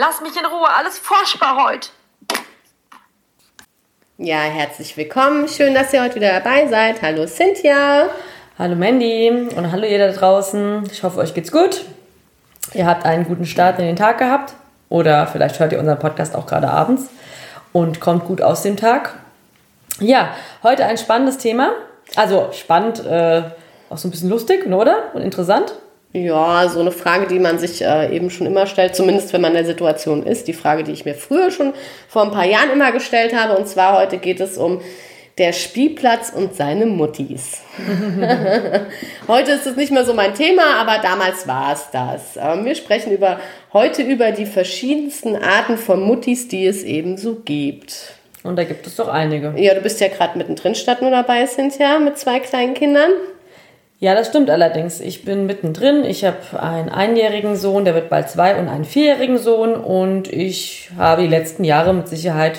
[0.00, 1.90] Lass mich in Ruhe, alles furchtbar heute.
[4.16, 5.46] Ja, herzlich willkommen.
[5.46, 7.02] Schön, dass ihr heute wieder dabei seid.
[7.02, 8.08] Hallo Cynthia.
[8.58, 10.88] Hallo Mandy und hallo ihr da draußen.
[10.90, 11.84] Ich hoffe, euch geht's gut.
[12.72, 14.54] Ihr habt einen guten Start in den Tag gehabt
[14.88, 17.10] oder vielleicht hört ihr unseren Podcast auch gerade abends
[17.74, 19.16] und kommt gut aus dem Tag.
[19.98, 20.30] Ja,
[20.62, 21.72] heute ein spannendes Thema.
[22.16, 23.42] Also spannend, äh,
[23.90, 25.10] auch so ein bisschen lustig, oder?
[25.12, 25.74] Und interessant.
[26.12, 29.52] Ja, so eine Frage, die man sich äh, eben schon immer stellt, zumindest wenn man
[29.52, 30.48] in der Situation ist.
[30.48, 31.72] Die Frage, die ich mir früher schon
[32.08, 33.56] vor ein paar Jahren immer gestellt habe.
[33.56, 34.80] Und zwar heute geht es um
[35.38, 37.62] der Spielplatz und seine Muttis.
[39.28, 42.36] heute ist es nicht mehr so mein Thema, aber damals war es das.
[42.36, 43.38] Ähm, wir sprechen über,
[43.72, 48.14] heute über die verschiedensten Arten von Muttis, die es eben so gibt.
[48.42, 49.54] Und da gibt es doch einige.
[49.56, 53.12] Ja, du bist ja gerade mittendrin statt nur dabei, Cynthia, mit zwei kleinen Kindern.
[54.02, 54.98] Ja, das stimmt allerdings.
[55.00, 56.06] Ich bin mittendrin.
[56.06, 59.74] Ich habe einen einjährigen Sohn, der wird bald zwei, und einen vierjährigen Sohn.
[59.74, 62.58] Und ich habe die letzten Jahre mit Sicherheit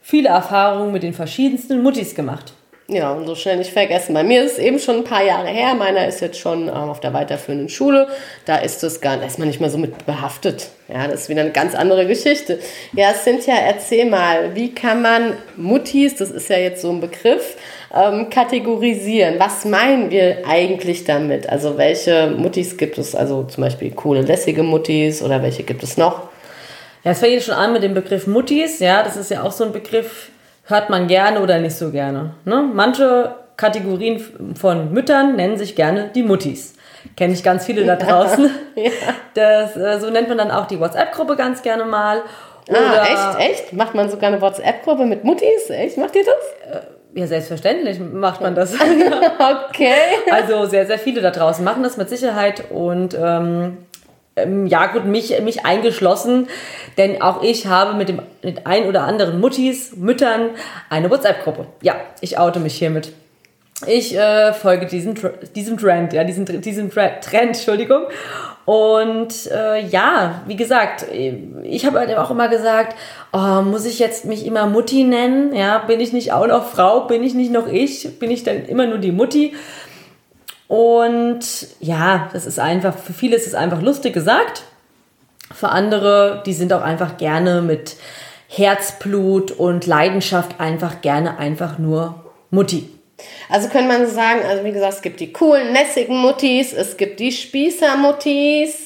[0.00, 2.52] viele Erfahrungen mit den verschiedensten Muttis gemacht.
[2.88, 4.14] Ja, und so schnell nicht vergessen.
[4.14, 5.74] Bei mir ist es eben schon ein paar Jahre her.
[5.74, 8.06] Meiner ist jetzt schon ähm, auf der weiterführenden Schule.
[8.44, 10.68] Da ist es gar, ist man nicht mehr so mit behaftet.
[10.86, 12.60] Ja, das ist wieder eine ganz andere Geschichte.
[12.92, 17.56] Ja, Cynthia, erzähl mal, wie kann man Muttis, das ist ja jetzt so ein Begriff,
[17.94, 19.38] ähm, kategorisieren?
[19.38, 21.48] Was meinen wir eigentlich damit?
[21.48, 23.14] Also welche Muttis gibt es?
[23.14, 26.28] Also zum Beispiel coole, lässige Muttis oder welche gibt es noch?
[27.04, 28.80] Ja, es fängt schon an mit dem Begriff Muttis.
[28.80, 30.30] Ja, das ist ja auch so ein Begriff,
[30.64, 32.34] hört man gerne oder nicht so gerne.
[32.44, 32.68] Ne?
[32.74, 34.22] Manche Kategorien
[34.54, 36.74] von Müttern nennen sich gerne die Muttis.
[37.16, 38.50] Kenne ich ganz viele da draußen.
[38.74, 38.90] ja.
[39.34, 42.22] das, äh, so nennt man dann auch die WhatsApp-Gruppe ganz gerne mal.
[42.68, 43.50] Ah, oder ah, echt?
[43.50, 43.72] Echt?
[43.72, 45.70] Macht man sogar eine WhatsApp-Gruppe mit Muttis?
[45.70, 45.96] Echt?
[45.98, 46.82] Macht ihr das?
[47.16, 48.74] Ja, selbstverständlich macht man das.
[49.68, 49.94] okay.
[50.30, 53.78] Also sehr, sehr viele da draußen machen das mit Sicherheit und ähm,
[54.36, 56.46] ähm, ja gut, mich, mich eingeschlossen,
[56.98, 60.50] denn auch ich habe mit dem mit ein oder anderen Muttis, Müttern
[60.90, 61.66] eine WhatsApp-Gruppe.
[61.80, 63.14] Ja, ich oute mich hiermit.
[63.84, 65.14] Ich äh, folge diesem,
[65.54, 68.04] diesem Trend, ja, diesem, diesem Trend, Entschuldigung.
[68.64, 71.04] Und äh, ja, wie gesagt,
[71.62, 72.96] ich habe halt auch immer gesagt,
[73.32, 75.54] oh, muss ich jetzt mich immer Mutti nennen?
[75.54, 77.02] Ja, bin ich nicht auch noch Frau?
[77.02, 78.18] Bin ich nicht noch ich?
[78.18, 79.54] Bin ich dann immer nur die Mutti?
[80.68, 81.40] Und
[81.78, 84.64] ja, das ist einfach, für viele ist es einfach lustig gesagt.
[85.54, 87.96] Für andere, die sind auch einfach gerne mit
[88.48, 92.95] Herzblut und Leidenschaft einfach gerne einfach nur Mutti.
[93.48, 97.20] Also könnte man sagen, also wie gesagt, es gibt die coolen, lässigen Muttis, es gibt
[97.20, 98.85] die Spießer-Muttis,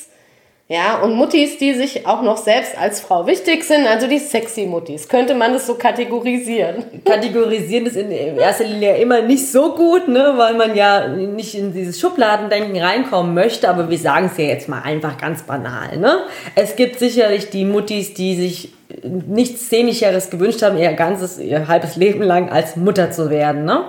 [0.72, 4.66] ja, und Muttis, die sich auch noch selbst als Frau wichtig sind, also die sexy
[4.66, 5.08] Muttis.
[5.08, 6.84] Könnte man das so kategorisieren?
[7.04, 11.72] Kategorisieren ist in erster Linie immer nicht so gut, ne, weil man ja nicht in
[11.72, 16.20] dieses Schubladendenken reinkommen möchte, aber wir sagen es ja jetzt mal einfach ganz banal, ne?
[16.54, 21.97] Es gibt sicherlich die Muttis, die sich nichts Szenischeres gewünscht haben, ihr ganzes, ihr halbes
[21.97, 23.87] Leben lang als Mutter zu werden, ne?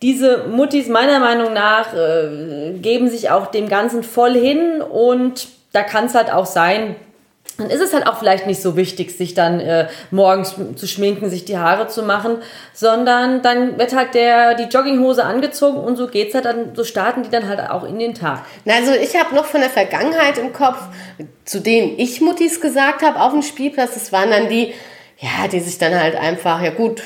[0.00, 5.82] Diese Muttis meiner Meinung nach äh, geben sich auch dem Ganzen voll hin und da
[5.82, 6.96] kann es halt auch sein,
[7.58, 11.28] dann ist es halt auch vielleicht nicht so wichtig, sich dann äh, morgens zu schminken,
[11.28, 12.36] sich die Haare zu machen,
[12.72, 17.24] sondern dann wird halt der, die Jogginghose angezogen und so geht's halt dann, so starten
[17.24, 18.44] die dann halt auch in den Tag.
[18.64, 20.78] Also ich habe noch von der Vergangenheit im Kopf,
[21.44, 24.72] zu denen ich Muttis gesagt habe auf dem Spielplatz, das waren dann die,
[25.20, 27.02] ja, die sich dann halt einfach, ja gut,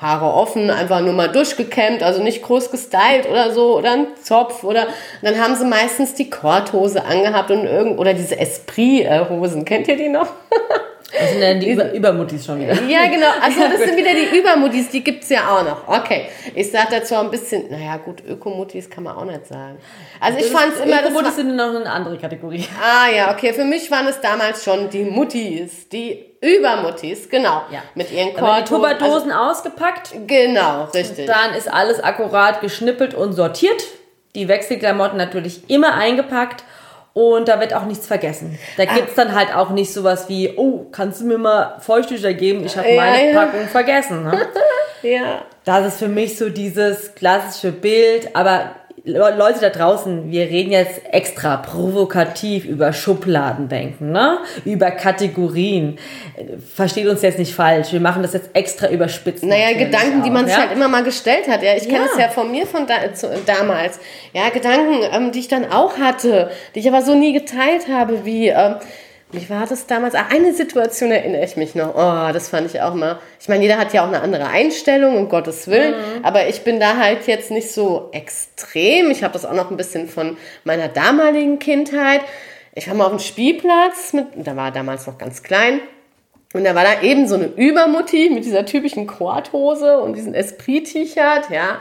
[0.00, 4.62] Haare offen, einfach nur mal durchgekämmt, also nicht groß gestylt oder so, oder ein Zopf,
[4.62, 4.86] oder
[5.22, 10.08] dann haben sie meistens die Korthose angehabt und irgend, oder diese Esprit-Hosen, kennt ihr die
[10.08, 10.28] noch?
[11.10, 12.74] Das sind dann die Über Übermuttis schon wieder.
[12.82, 13.28] Ja, genau.
[13.40, 15.88] Also das sind wieder die Übermuttis, die gibt es ja auch noch.
[15.88, 16.28] Okay.
[16.54, 19.78] Ich sage dazu ein bisschen, naja gut, Ökomuttis kann man auch nicht sagen.
[20.20, 21.02] Also ich fand es immer...
[21.02, 22.66] Ökomuttis sind noch eine andere Kategorie.
[22.80, 23.52] Ah ja, okay.
[23.52, 27.62] Für mich waren es damals schon die Muttis, die Übermuttis, genau.
[27.70, 27.82] Ja.
[27.94, 28.64] Mit ihren Korthosen.
[28.64, 30.12] Die Tupperdosen also, ausgepackt.
[30.26, 31.26] Genau, richtig.
[31.26, 33.82] Dann ist alles akkurat geschnippelt und sortiert.
[34.34, 36.64] Die Wechselklamotten natürlich immer eingepackt
[37.12, 38.58] und da wird auch nichts vergessen.
[38.76, 38.94] Da ah.
[38.94, 42.64] gibt es dann halt auch nicht sowas wie, oh, kannst du mir mal Feuchttücher geben?
[42.64, 43.44] Ich habe meine ja.
[43.44, 44.24] Packung vergessen.
[44.24, 44.46] Ne?
[45.02, 45.42] ja.
[45.64, 48.34] Das ist für mich so dieses klassische Bild.
[48.36, 48.70] Aber
[49.04, 54.38] Leute da draußen, wir reden jetzt extra provokativ über Schubladendenken, ne?
[54.64, 55.98] über Kategorien.
[56.74, 57.92] Versteht uns jetzt nicht falsch.
[57.92, 59.44] Wir machen das jetzt extra überspitzt.
[59.44, 60.54] Naja, Gedanken, auch, die man ja?
[60.54, 61.62] sich halt immer mal gestellt hat.
[61.62, 62.26] Ja, ich kenne es ja.
[62.26, 64.00] ja von mir von da, zu, damals.
[64.32, 68.24] Ja, Gedanken, ähm, die ich dann auch hatte, die ich aber so nie geteilt habe,
[68.24, 68.76] wie ähm,
[69.30, 70.14] wie war das damals?
[70.14, 71.94] Ach, eine Situation erinnere ich mich noch.
[71.94, 73.18] Oh, das fand ich auch mal.
[73.38, 75.92] Ich meine, jeder hat ja auch eine andere Einstellung, um Gottes Willen.
[75.92, 76.24] Mhm.
[76.24, 79.10] Aber ich bin da halt jetzt nicht so extrem.
[79.10, 82.22] Ich habe das auch noch ein bisschen von meiner damaligen Kindheit.
[82.74, 85.80] ich war mal auf dem Spielplatz, mit, da war damals noch ganz klein.
[86.54, 91.50] Und da war da eben so eine Übermutti mit dieser typischen Korthose und diesem Esprit-T-Shirt,
[91.50, 91.78] ja.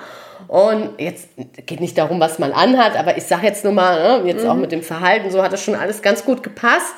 [0.49, 1.29] Und jetzt
[1.65, 4.55] geht nicht darum, was man anhat, aber ich sage jetzt nur mal, ne, jetzt auch
[4.55, 6.93] mit dem Verhalten, so hat das schon alles ganz gut gepasst.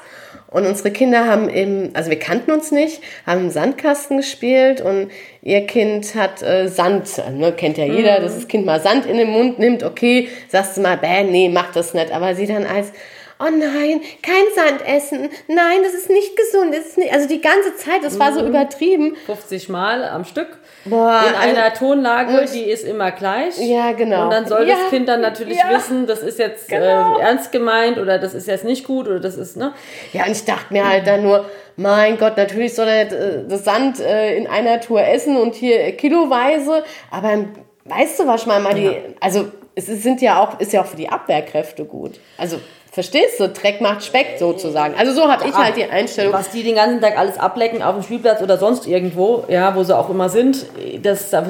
[0.51, 5.11] Und unsere Kinder haben im, also wir kannten uns nicht, haben im Sandkasten gespielt und
[5.43, 9.17] ihr Kind hat äh, Sand, ne, kennt ja jeder, dass das Kind mal Sand in
[9.17, 12.11] den Mund nimmt, okay, sagst du mal, bäh, nee, mach das nicht.
[12.11, 12.91] Aber sie dann als,
[13.39, 17.41] oh nein, kein Sand essen, nein, das ist nicht gesund, das ist nicht, also die
[17.41, 19.15] ganze Zeit, das war so übertrieben.
[19.25, 20.47] 50 Mal am Stück.
[20.85, 23.57] Boah, in also- einer Tonlage, die ist immer gleich.
[23.59, 24.23] Ja, genau.
[24.25, 25.69] Und dann soll Ja, das Kind dann natürlich ja.
[25.75, 27.17] wissen, das ist jetzt Genau.
[27.17, 29.73] äh, ernst gemeint oder das ist jetzt nicht gut oder das ist, ne?
[30.13, 31.45] Ja, und ich dachte mir halt dann nur,
[31.75, 35.79] mein Gott, natürlich soll er äh, das Sand äh, in einer Tour essen und hier
[35.81, 37.45] äh, kiloweise, aber
[37.85, 40.85] weißt du was, ich meine mal, die, also es sind ja auch, ist ja auch
[40.87, 42.19] für die Abwehrkräfte gut.
[42.37, 42.59] Also,
[42.91, 44.95] verstehst du, Dreck macht Speck sozusagen.
[44.97, 46.33] Also so habe ich halt die Einstellung.
[46.33, 49.83] Was die den ganzen Tag alles ablecken auf dem Spielplatz oder sonst irgendwo, ja, wo
[49.83, 50.65] sie auch immer sind,
[51.03, 51.45] das, da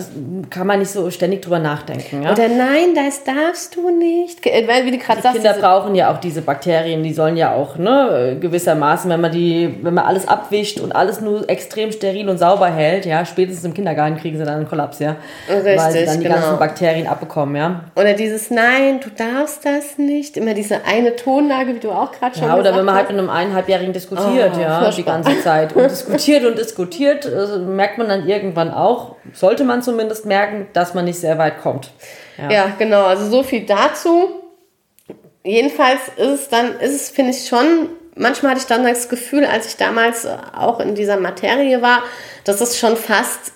[0.49, 2.23] kann man nicht so ständig drüber nachdenken.
[2.23, 2.31] Ja?
[2.33, 4.41] Oder nein, das darfst du nicht.
[4.41, 7.53] Ge- Weil, wie du gerade sagst, Kinder brauchen ja auch diese Bakterien, die sollen ja
[7.53, 12.29] auch, ne, gewissermaßen, wenn man die, wenn man alles abwischt und alles nur extrem steril
[12.29, 15.15] und sauber hält, ja, spätestens im Kindergarten kriegen sie dann einen Kollaps, ja.
[15.47, 16.35] weil sie Richtig, dann die genau.
[16.35, 17.81] ganzen Bakterien abbekommen, ja.
[17.95, 20.35] oder dieses Nein, du darfst das nicht.
[20.37, 23.01] Immer diese eine Tonlage, wie du auch gerade schon Ja, oder gesagt wenn man hast.
[23.01, 25.75] halt mit einem eineinhalbjährigen diskutiert, Oh, ja, die ganze Zeit.
[25.75, 30.93] Und diskutiert und diskutiert, äh, merkt man dann irgendwann auch, sollte man zumindest merken, dass
[30.93, 31.91] man nicht sehr weit kommt.
[32.37, 32.49] Ja.
[32.51, 33.03] Ja, genau.
[33.03, 34.29] Also so viel dazu.
[35.43, 39.45] Jedenfalls ist es dann, ist es, finde ich schon, manchmal hatte ich dann das Gefühl,
[39.45, 40.27] als ich damals
[40.57, 42.03] auch in dieser Materie war,
[42.43, 43.53] dass es schon fast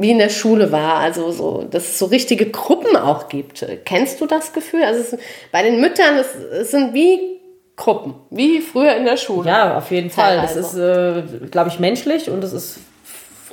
[0.00, 0.96] wie in der Schule war.
[0.96, 3.64] Also so, dass es so richtige Gruppen auch gibt.
[3.84, 4.82] Kennst du das Gefühl?
[4.82, 5.20] Also es,
[5.52, 7.40] bei den Müttern, es, es sind wie
[7.76, 9.48] Gruppen, wie früher in der Schule.
[9.48, 10.36] Ja, auf jeden Fall.
[10.36, 11.24] Das ist, Teilweise.
[11.42, 12.78] äh, glaube ich, menschlich und es ist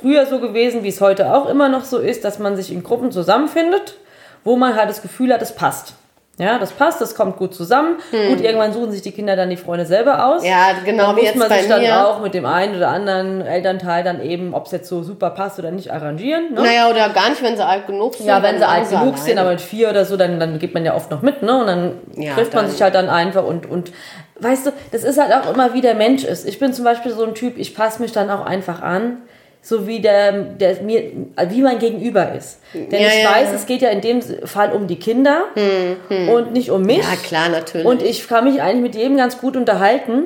[0.00, 2.82] früher so gewesen, wie es heute auch immer noch so ist, dass man sich in
[2.82, 3.96] Gruppen zusammenfindet,
[4.44, 5.94] wo man halt das Gefühl hat, es passt.
[6.38, 7.96] Ja, das passt, das kommt gut zusammen.
[8.10, 10.42] Gut, irgendwann suchen sich die Kinder dann die Freunde selber aus.
[10.42, 10.48] Hm.
[10.50, 12.06] Ja, genau dann wie muss man sich dann mir.
[12.06, 15.58] auch mit dem einen oder anderen Elternteil dann eben, ob es jetzt so super passt
[15.58, 16.54] oder nicht, arrangieren.
[16.54, 16.62] Ne?
[16.62, 18.26] Naja, oder gar nicht, wenn sie alt genug sind.
[18.26, 19.18] Ja, wenn sie alt genug alleine.
[19.18, 21.58] sind, aber mit vier oder so, dann, dann geht man ja oft noch mit, ne?
[21.60, 23.90] Und dann Ja, trifft man dann- sich halt dann einfach und, und
[24.40, 26.46] weißt du, das ist halt auch immer wie der Mensch ist.
[26.46, 29.18] Ich bin zum Beispiel so ein Typ, ich passe mich dann auch einfach an,
[29.68, 31.02] so wie der, der mir,
[31.50, 32.60] wie mein Gegenüber ist.
[32.72, 33.54] Denn Ja, ich ja, weiß, ja.
[33.54, 35.42] es geht ja in dem Fall um die Kinder
[36.32, 36.98] und nicht um mich.
[36.98, 37.86] Ja, klar, natürlich.
[37.86, 40.24] Und ich kann mich eigentlich mit jedem ganz gut unterhalten.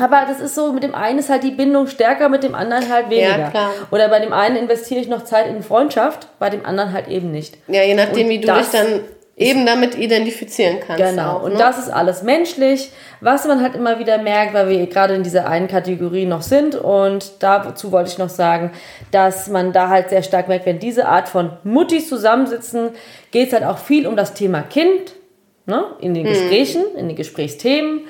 [0.00, 2.90] Aber das ist so, mit dem einen ist halt die Bindung stärker, mit dem anderen
[2.90, 3.50] halt weniger.
[3.50, 3.70] klar.
[3.90, 7.30] Oder bei dem einen investiere ich noch Zeit in Freundschaft, bei dem anderen halt eben
[7.30, 7.58] nicht.
[7.68, 9.00] Ja, je nachdem, Und wie du das dich dann
[9.36, 11.04] eben damit identifizieren kannst.
[11.04, 11.58] Genau, Auch, und ne?
[11.58, 12.90] das ist alles menschlich,
[13.20, 16.74] was man halt immer wieder merkt, weil wir gerade in dieser einen Kategorie noch sind.
[16.74, 18.70] Und dazu wollte ich noch sagen,
[19.10, 22.90] dass man da halt sehr stark merkt, wenn diese Art von Muttis zusammensitzen,
[23.30, 25.12] geht es halt auch viel um das Thema Kind,
[25.66, 25.84] ne?
[26.00, 26.14] in Hm.
[26.14, 28.00] den Gesprächen, in den Gesprächsthemen.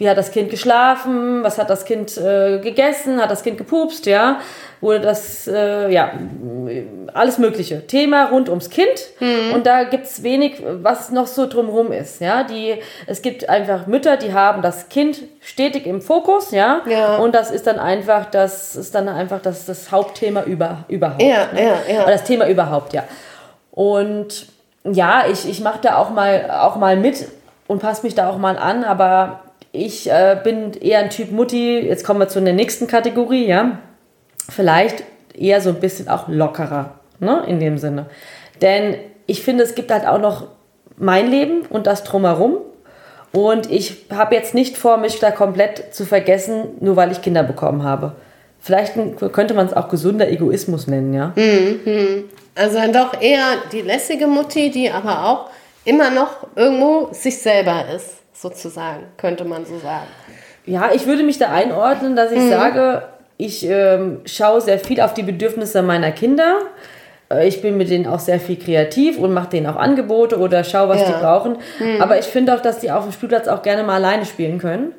[0.00, 1.44] Wie hat das Kind geschlafen?
[1.44, 3.20] Was hat das Kind äh, gegessen?
[3.20, 4.06] Hat das Kind gepupst?
[4.06, 4.40] Ja,
[4.80, 6.12] wurde das, äh, ja,
[7.12, 7.86] alles Mögliche.
[7.86, 8.88] Thema rund ums Kind.
[9.18, 9.52] Hm.
[9.52, 12.18] Und da gibt's wenig, was noch so drumherum ist.
[12.22, 12.76] Ja, die,
[13.06, 16.50] es gibt einfach Mütter, die haben das Kind stetig im Fokus.
[16.50, 17.16] Ja, Ja.
[17.18, 21.20] und das ist dann einfach, das ist dann einfach das, das Hauptthema über, überhaupt.
[21.20, 21.62] Ja, ne?
[21.62, 22.02] ja, ja.
[22.04, 23.04] Oder das Thema überhaupt, ja.
[23.70, 24.46] Und
[24.84, 27.28] ja, ich, ich mache da auch mal, auch mal mit
[27.66, 29.40] und passe mich da auch mal an, aber
[29.72, 31.78] ich äh, bin eher ein Typ Mutti.
[31.78, 33.78] Jetzt kommen wir zu der nächsten Kategorie, ja.
[34.48, 38.06] Vielleicht eher so ein bisschen auch lockerer, ne, in dem Sinne.
[38.60, 38.96] Denn
[39.26, 40.48] ich finde, es gibt halt auch noch
[40.96, 42.58] mein Leben und das drumherum.
[43.32, 47.44] Und ich habe jetzt nicht vor, mich da komplett zu vergessen, nur weil ich Kinder
[47.44, 48.16] bekommen habe.
[48.58, 48.94] Vielleicht
[49.32, 51.32] könnte man es auch gesunder Egoismus nennen, ja.
[52.56, 55.50] Also dann doch eher die lässige Mutti, die aber auch
[55.84, 60.06] immer noch irgendwo sich selber ist, sozusagen, könnte man so sagen.
[60.66, 63.02] Ja, ich würde mich da einordnen, dass ich sage,
[63.36, 66.58] ich ähm, schaue sehr viel auf die Bedürfnisse meiner Kinder.
[67.30, 70.62] Äh, Ich bin mit denen auch sehr viel kreativ und mache denen auch Angebote oder
[70.64, 71.06] schaue, was Ja.
[71.06, 71.56] die brauchen.
[72.00, 74.94] Aber ich finde auch, dass die auf dem Spielplatz auch gerne mal alleine spielen können.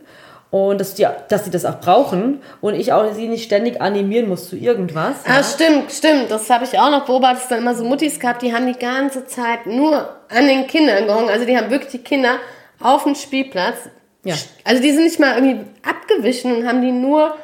[0.49, 4.27] Und dass die, dass die das auch brauchen und ich auch sie nicht ständig animieren
[4.27, 5.15] muss zu irgendwas.
[5.25, 6.29] Ah, stimmt, stimmt.
[6.29, 7.43] Das habe ich auch noch beobachtet.
[7.43, 11.05] Es dann immer so Muttis gehabt, die haben die ganze Zeit nur an den Kindern
[11.07, 11.29] gehangen.
[11.29, 12.31] Also die haben wirklich die Kinder
[12.83, 13.77] auf dem Spielplatz.
[14.23, 14.35] Ja.
[14.63, 17.35] Also die sind nicht mal irgendwie abgewichen und haben die nur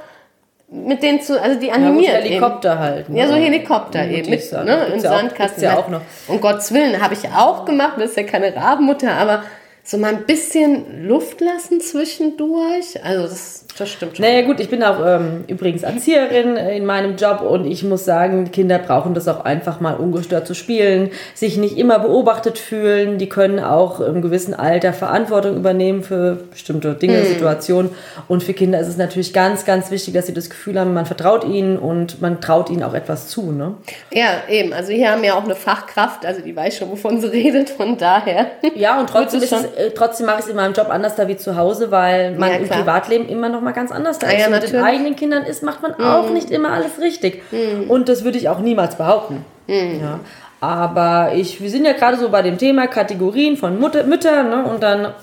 [0.70, 2.24] mit denen zu, also die Ja, gut, animiert.
[2.24, 3.10] Helikopter halt.
[3.10, 3.20] ne?
[3.20, 4.30] Ja, so Helikopter Die eben.
[4.30, 5.46] Mutis, Mit, ja, ne, Im ja auch- Sandkasten.
[5.48, 6.02] gibt's ja auch noch.
[6.28, 7.94] Um Gottes Willen, habe ich auch gemacht.
[7.98, 9.44] Das ist ja keine Rabenmutter, aber
[9.88, 13.02] so mal ein bisschen Luft lassen zwischendurch.
[13.06, 14.26] Also das, das stimmt schon.
[14.26, 18.52] Naja gut, ich bin auch ähm, übrigens Erzieherin in meinem Job und ich muss sagen,
[18.52, 23.18] Kinder brauchen das auch einfach mal ungestört zu spielen, sich nicht immer beobachtet fühlen.
[23.18, 27.92] Die können auch im gewissen Alter Verantwortung übernehmen für bestimmte Dinge, Situationen.
[28.28, 31.06] Und für Kinder ist es natürlich ganz, ganz wichtig, dass sie das Gefühl haben, man
[31.06, 33.54] vertraut ihnen und man traut ihnen auch etwas zu.
[33.54, 33.76] Ne?
[34.12, 34.74] Ja, eben.
[34.74, 37.98] Also hier haben wir auch eine Fachkraft, also die weiß schon, wovon sie redet, von
[37.98, 38.48] daher.
[38.76, 41.28] Ja, und trotzdem, ist es, äh, trotzdem mache ich es in meinem Job anders da
[41.28, 42.68] wie zu Hause, weil man Ja, im.
[42.68, 44.40] Privatleben immer noch mal ganz anders da Ah, ist.
[44.40, 44.80] ja, und mit den.
[44.80, 44.86] Mhm.
[44.86, 47.42] eigenen Kindern ist, macht man auch nicht immer alles richtig.
[47.88, 49.46] Und das würde ich auch niemals behaupten.
[49.68, 50.00] Mhm.
[50.02, 50.20] Ja.
[50.60, 54.66] Aber ich, wir sind ja gerade so bei dem Thema Kategorien von Mutter, Müttern ne?
[54.66, 55.14] und dann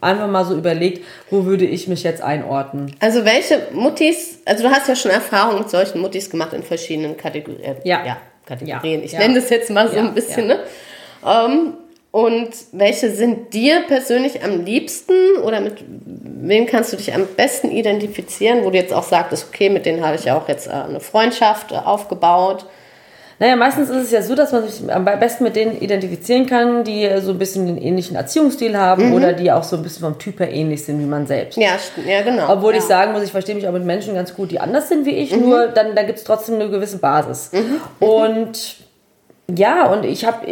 [0.00, 2.94] einfach mal so überlegt, wo würde ich mich jetzt einordnen.
[3.00, 7.16] Also welche Muttis, also du hast ja schon Erfahrung mit solchen Muttis gemacht in verschiedenen
[7.16, 7.76] Kategorien.
[7.84, 8.16] Ja.
[8.46, 9.00] Kategorien.
[9.00, 9.18] Ja, Ich ja.
[9.18, 10.54] nenne das jetzt mal so Ja, ein bisschen, ja.
[10.56, 10.60] ne?
[11.26, 11.72] Ähm,
[12.10, 15.12] und welche sind dir persönlich am liebsten
[15.44, 19.68] oder mit wem kannst du dich am besten identifizieren, wo du jetzt auch sagtest, okay,
[19.68, 22.64] mit denen habe ich ja auch jetzt äh, eine Freundschaft äh, aufgebaut.
[23.40, 26.82] Naja, meistens ist es ja so, dass man sich am besten mit denen identifizieren kann,
[26.82, 30.18] die so ein bisschen den ähnlichen Erziehungsstil haben oder die auch so ein bisschen vom
[30.18, 31.56] Typ her ähnlich sind wie man selbst.
[31.56, 32.52] Ja, ja genau.
[32.52, 32.78] Obwohl ja.
[32.78, 35.10] ich sagen muss, ich verstehe mich auch mit Menschen ganz gut, die anders sind wie
[35.10, 37.52] ich, nur dann, dann gibt es trotzdem eine gewisse Basis.
[38.00, 38.87] Und
[39.56, 40.46] ja, und ich habe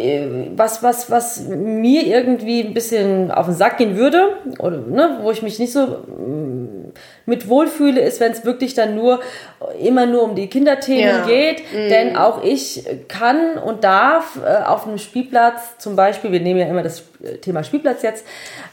[0.57, 5.31] was, was, was mir irgendwie ein bisschen auf den Sack gehen würde, oder, ne, wo
[5.31, 6.93] ich mich nicht so mm,
[7.26, 9.21] mit wohlfühle, ist, wenn es wirklich dann nur
[9.83, 11.26] immer nur um die Kinderthemen Ja.
[11.26, 11.62] geht.
[11.73, 16.66] Denn auch ich kann und darf äh, auf einem Spielplatz zum Beispiel, wir nehmen ja
[16.66, 17.02] immer das
[17.42, 18.25] Thema Spielplatz jetzt,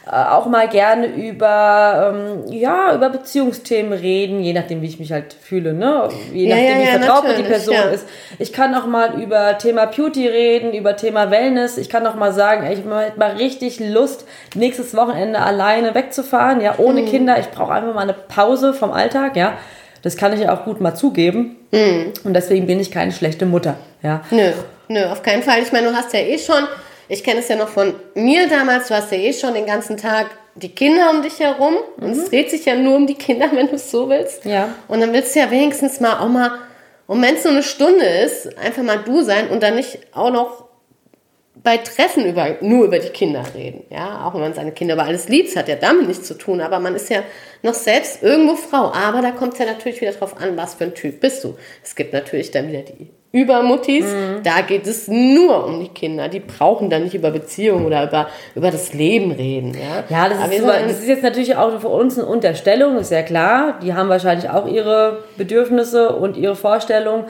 [0.06, 5.10] äh, auch mal gerne über, ähm, ja, über Beziehungsthemen reden, je nachdem, wie ich mich
[5.12, 6.08] halt fühle, ne?
[6.32, 8.06] Je nachdem, ja, wie ja, vertraut mir die Person ist.
[8.38, 11.78] Ich kann auch mal über Thema Beauty reden, über Thema Wellness.
[11.78, 16.74] Ich kann auch mal sagen, ich habe mal richtig Lust, nächstes Wochenende alleine wegzufahren, ja,
[16.78, 17.06] ohne Mhm.
[17.06, 17.38] Kinder.
[17.40, 19.58] Ich brauche einfach mal eine Pause vom Alltag, ja.
[20.02, 21.56] Das kann ich ja auch gut mal zugeben.
[21.72, 22.12] Mhm.
[22.24, 24.22] Und deswegen bin ich keine schlechte Mutter, ja.
[24.30, 24.52] Nö,
[24.88, 25.62] nö, auf keinen Fall.
[25.62, 26.64] Ich meine, du hast ja eh schon,
[27.08, 29.96] ich kenne es ja noch von mir damals, du hast ja eh schon den ganzen
[29.96, 33.48] Tag die Kinder um dich herum und es dreht sich ja nur um die Kinder,
[33.52, 34.44] wenn du es so willst.
[34.44, 34.68] Ja.
[34.88, 36.52] Und dann willst du ja wenigstens mal auch mal,
[37.06, 40.30] und wenn es nur eine Stunde ist, einfach mal du sein und dann nicht auch
[40.30, 40.63] noch
[41.62, 43.84] bei Treffen über, nur über die Kinder reden.
[43.88, 46.60] Ja, auch wenn man seine Kinder über alles liebt, hat ja damit nichts zu tun,
[46.60, 47.22] aber man ist ja
[47.62, 48.92] noch selbst irgendwo Frau.
[48.92, 51.56] Aber da kommt es ja natürlich wieder drauf an, was für ein Typ bist du.
[51.82, 54.04] Es gibt natürlich dann wieder die Übermuttis,
[54.44, 56.28] da geht es nur um die Kinder.
[56.28, 59.74] Die brauchen dann nicht über Beziehungen oder über, über das Leben reden.
[59.74, 63.22] Ja, Ja, das ist, das ist jetzt natürlich auch für uns eine Unterstellung, ist ja
[63.22, 63.80] klar.
[63.82, 67.24] Die haben wahrscheinlich auch ihre Bedürfnisse und ihre Vorstellungen,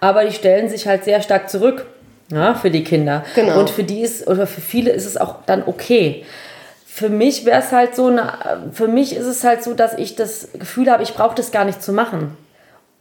[0.00, 1.86] aber die stellen sich halt sehr stark zurück
[2.30, 3.24] ja, für die Kinder.
[3.34, 3.60] Genau.
[3.60, 6.24] Und für die ist, oder für viele ist es auch dann okay.
[6.86, 8.32] Für mich wäre es halt so, eine,
[8.72, 11.64] für mich ist es halt so, dass ich das Gefühl habe, ich brauche das gar
[11.64, 12.36] nicht zu machen,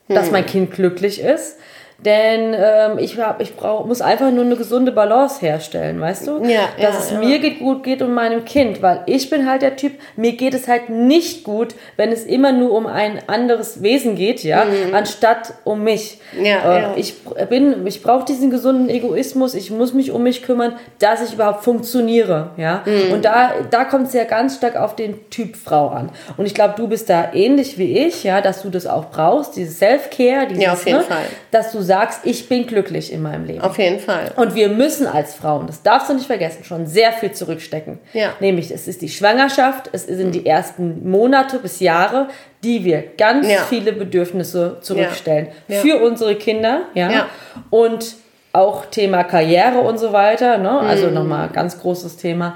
[0.08, 0.32] dass Hm.
[0.32, 1.58] mein Kind glücklich ist.
[2.06, 6.44] Denn ähm, ich, hab, ich brauch, muss einfach nur eine gesunde Balance herstellen, weißt du?
[6.46, 7.20] Ja, Dass ja, es ja.
[7.20, 10.54] mir geht, gut geht und meinem Kind, weil ich bin halt der Typ, mir geht
[10.54, 15.54] es halt nicht gut, wenn es immer nur um ein anderes Wesen geht, ja, anstatt
[15.66, 16.20] um mich.
[16.38, 16.46] Mhm.
[16.46, 16.94] Ja, äh, ja.
[16.96, 17.16] Ich
[17.50, 21.66] bin, ich brauche diesen gesunden Egoismus, ich muss mich um mich kümmern, dass ich überhaupt
[21.66, 22.84] funktioniere, ja.
[22.86, 23.14] Mhm.
[23.14, 26.12] Und da, da kommt es ja ganz stark auf den Typ Frau an.
[26.38, 29.58] Und ich glaube, du bist da ähnlich wie ich, ja, dass du das auch brauchst,
[29.58, 31.26] dieses Self-Care, dieses, Ja, auf jeden ne, Fall.
[31.52, 33.60] dass du sagst, ich bin glücklich in meinem Leben.
[33.62, 34.32] Auf jeden Fall.
[34.38, 38.00] Und wir müssen als Frauen, das darfst du nicht vergessen, schon sehr viel zurückstecken.
[38.14, 38.30] Ja.
[38.40, 42.30] Nämlich, es ist die Schwangerschaft, es sind die ersten Monate bis Jahre,
[42.64, 43.64] die wir ganz Ja.
[43.64, 45.48] viele Bedürfnisse zurückstellen.
[45.68, 45.82] Ja.
[45.82, 47.28] Für unsere Kinder, ja.
[47.70, 48.16] Und
[48.54, 50.80] auch Thema Karriere und so weiter, ne?
[50.80, 52.56] Also nochmal ganz großes Thema,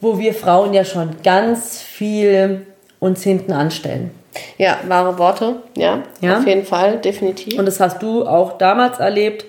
[0.00, 2.66] wo wir Frauen ja schon ganz viel
[3.00, 4.10] uns hinten anstellen.
[4.58, 5.56] Ja, wahre Worte.
[5.76, 6.38] Ja, Ja.
[6.38, 7.58] auf jeden Fall, definitiv.
[7.58, 9.44] Und das hast du auch damals erlebt,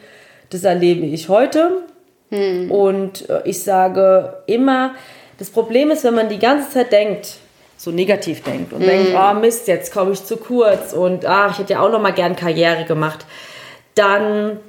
[0.49, 1.83] das erlebe ich heute.
[2.31, 4.93] Und äh, ich sage immer,
[5.39, 7.37] das Problem ist, wenn man die ganze Zeit denkt,
[7.75, 11.59] so negativ denkt und denkt, oh Mist, jetzt komme ich zu kurz und ach, ich
[11.59, 13.25] hätte ja auch noch mal gern Karriere gemacht,
[13.95, 14.59] dann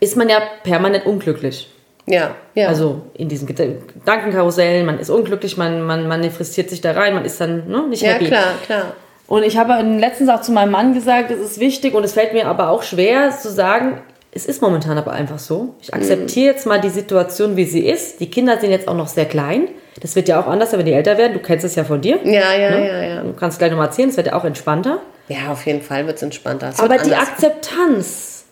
[0.00, 1.68] ist man ja permanent unglücklich.
[2.06, 2.66] ja, ja.
[2.68, 7.40] Also in diesen Gedankenkarussellen, man ist unglücklich, man, man manifestiert sich da rein, man ist
[7.40, 8.26] dann ne, nicht ja, happy.
[8.26, 8.92] klar, klar.
[9.30, 12.32] Und ich habe letztens auch zu meinem Mann gesagt, es ist wichtig und es fällt
[12.32, 14.00] mir aber auch schwer zu sagen,
[14.32, 15.76] es ist momentan aber einfach so.
[15.80, 18.18] Ich akzeptiere jetzt mal die Situation, wie sie ist.
[18.18, 19.68] Die Kinder sind jetzt auch noch sehr klein.
[20.00, 21.32] Das wird ja auch anders, wenn die älter werden.
[21.34, 22.18] Du kennst es ja von dir.
[22.24, 22.88] Ja, ja, Ne?
[22.88, 23.22] ja, ja.
[23.22, 24.98] Du kannst gleich nochmal erzählen, es wird ja auch entspannter.
[25.28, 26.70] Ja, auf jeden Fall wird es entspannter.
[26.70, 27.14] Es Aber wird die.
[27.14, 28.46] Akzeptanz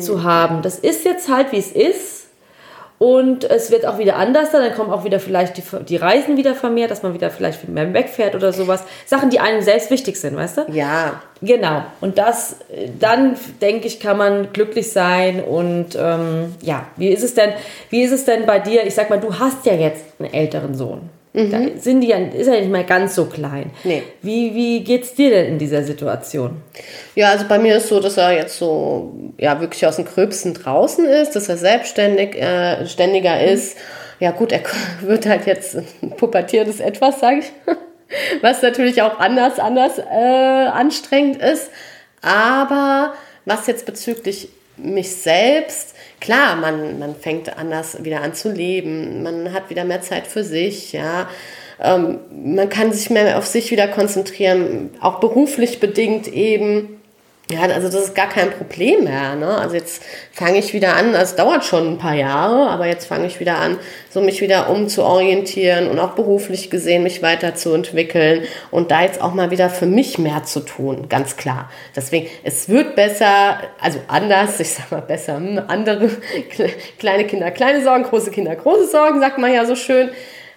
[0.00, 2.13] zu haben, das ist jetzt halt, wie es ist.
[2.98, 6.54] Und es wird auch wieder anders, dann kommen auch wieder vielleicht die, die Reisen wieder
[6.54, 8.84] vermehrt, dass man wieder vielleicht mehr wegfährt oder sowas.
[9.04, 10.62] Sachen, die einem selbst wichtig sind, weißt du?
[10.70, 11.20] Ja.
[11.42, 11.82] Genau.
[12.00, 12.56] Und das,
[12.98, 15.42] dann denke ich, kann man glücklich sein.
[15.42, 17.52] Und ähm, ja, wie ist es denn,
[17.90, 18.86] wie ist es denn bei dir?
[18.86, 21.10] Ich sag mal, du hast ja jetzt einen älteren Sohn.
[21.34, 21.50] Mhm.
[21.50, 23.70] Da sind die ja, ist ja nicht mehr ganz so klein.
[23.82, 24.04] Nee.
[24.22, 26.62] Wie, wie geht's dir denn in dieser Situation?
[27.16, 30.54] Ja, also bei mir ist so, dass er jetzt so, ja, wirklich aus dem Gröbsten
[30.54, 33.48] draußen ist, dass er selbstständig, äh, ständiger mhm.
[33.48, 33.76] ist.
[34.20, 34.60] Ja, gut, er
[35.00, 37.52] wird halt jetzt ein pubertiertes Etwas, sage ich.
[38.40, 41.68] Was natürlich auch anders, anders äh, anstrengend ist.
[42.22, 43.14] Aber
[43.44, 49.52] was jetzt bezüglich mich selbst, klar, man, man fängt anders wieder an zu leben, man
[49.52, 51.28] hat wieder mehr Zeit für sich, ja.
[51.80, 57.00] Ähm, man kann sich mehr auf sich wieder konzentrieren, auch beruflich bedingt eben.
[57.50, 59.34] Ja, also das ist gar kein Problem mehr.
[59.34, 59.46] Ne?
[59.46, 63.04] Also jetzt fange ich wieder an, also es dauert schon ein paar Jahre, aber jetzt
[63.04, 68.90] fange ich wieder an, so mich wieder umzuorientieren und auch beruflich gesehen mich weiterzuentwickeln und
[68.90, 71.70] da jetzt auch mal wieder für mich mehr zu tun, ganz klar.
[71.94, 76.08] Deswegen, es wird besser, also anders, ich sag mal besser, hm, andere
[76.98, 80.08] kleine Kinder, kleine Sorgen, große Kinder, große Sorgen, sagt man ja so schön.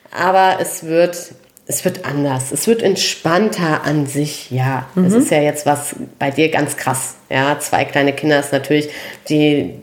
[0.10, 1.34] Aber es wird
[1.70, 4.86] es wird anders, es wird entspannter an sich, ja.
[4.96, 5.04] Mhm.
[5.04, 7.16] Das ist ja jetzt was bei dir ganz krass.
[7.30, 8.90] Ja, zwei kleine Kinder ist natürlich,
[9.28, 9.74] die,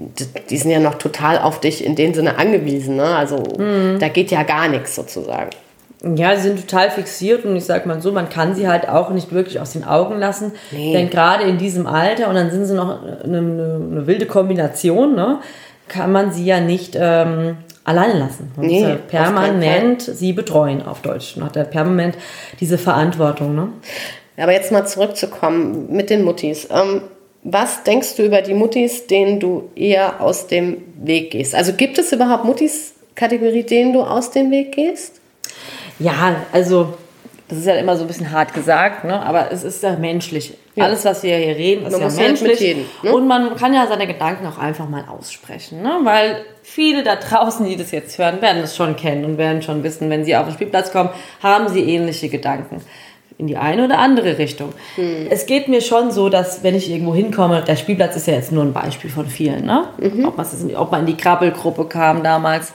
[0.49, 2.97] die sind ja noch total auf dich in dem Sinne angewiesen.
[2.97, 3.05] Ne?
[3.05, 3.99] Also mhm.
[3.99, 5.51] da geht ja gar nichts sozusagen.
[6.17, 9.11] Ja, sie sind total fixiert und ich sag mal so, man kann sie halt auch
[9.11, 10.53] nicht wirklich aus den Augen lassen.
[10.71, 10.93] Nee.
[10.93, 15.39] Denn gerade in diesem Alter, und dann sind sie noch eine, eine, wilde Kombination, ne,
[15.89, 18.51] kann man sie ja nicht ähm, alleine lassen.
[18.57, 21.37] Man nee, muss permanent sie betreuen auf Deutsch.
[21.37, 22.17] Man hat ja permanent
[22.61, 23.55] diese Verantwortung.
[23.55, 23.69] Ne?
[24.37, 26.69] Aber jetzt mal zurückzukommen mit den Muttis.
[26.71, 27.03] Ähm,
[27.43, 31.55] was denkst du über die Muttis, denen du eher aus dem Weg gehst?
[31.55, 35.21] Also gibt es überhaupt Muttis-Kategorie, denen du aus dem Weg gehst?
[35.99, 36.95] Ja, also
[37.49, 39.21] das ist ja immer so ein bisschen hart gesagt, ne?
[39.21, 40.57] aber es ist ja menschlich.
[40.77, 40.85] Ja.
[40.85, 42.59] Alles, was wir hier reden, ist man ja menschlich.
[42.59, 43.15] Jedem, ne?
[43.15, 45.83] Und man kann ja seine Gedanken auch einfach mal aussprechen.
[45.83, 46.01] Ne?
[46.03, 49.85] Weil viele da draußen, die das jetzt hören, werden es schon kennen und werden schon
[49.85, 51.11] wissen, wenn sie auf den Spielplatz kommen,
[51.43, 52.81] haben sie ähnliche Gedanken.
[53.39, 54.73] In die eine oder andere Richtung.
[54.97, 55.27] Hm.
[55.31, 58.53] Es geht mir schon so, dass wenn ich irgendwo hinkomme, der Spielplatz ist ja jetzt
[58.53, 59.89] nur ein Beispiel von vielen, ne?
[59.99, 60.25] Mhm.
[60.27, 62.73] Ob, ob man in die Krabbelgruppe kam damals,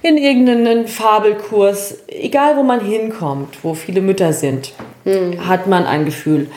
[0.00, 4.72] in irgendeinen Fabelkurs, egal wo man hinkommt, wo viele Mütter sind,
[5.04, 5.46] hm.
[5.46, 6.48] hat man ein Gefühl.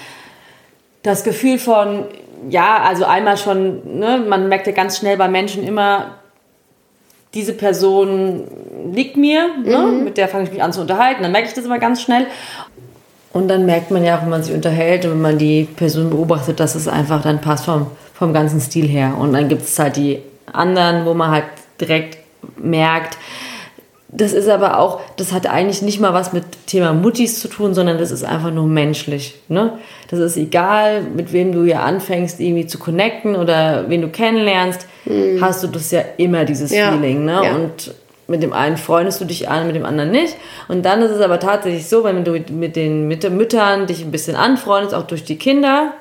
[1.06, 2.06] Das Gefühl von,
[2.50, 6.16] ja, also einmal schon, ne, man merkt ja ganz schnell bei Menschen immer,
[7.36, 8.48] diese Person
[8.92, 10.04] liegt mir, ne, mhm.
[10.04, 12.26] mit der fange ich mich an zu unterhalten, dann merke ich das immer ganz schnell.
[13.34, 16.10] Und dann merkt man ja auch, wenn man sich unterhält und wenn man die Person
[16.10, 19.14] beobachtet, dass es einfach dann passt vom, vom ganzen Stil her.
[19.20, 21.46] Und dann gibt es halt die anderen, wo man halt
[21.80, 22.18] direkt
[22.58, 23.20] merkt,
[24.18, 27.74] das ist aber auch, das hat eigentlich nicht mal was mit Thema Muttis zu tun,
[27.74, 29.36] sondern das ist einfach nur menschlich.
[29.50, 29.74] Ne?
[30.10, 34.88] Das ist egal, mit wem du ja anfängst, irgendwie zu connecten oder wen du kennenlernst,
[35.06, 35.40] mhm.
[35.42, 36.92] hast du das ja immer, dieses ja.
[36.92, 37.26] Feeling.
[37.26, 37.42] Ne?
[37.44, 37.56] Ja.
[37.56, 37.94] Und
[38.28, 40.36] mit dem einen freundest du dich an, mit dem anderen nicht.
[40.68, 44.36] Und dann ist es aber tatsächlich so, wenn du mit den Müttern dich ein bisschen
[44.36, 45.94] anfreundest, auch durch die Kinder,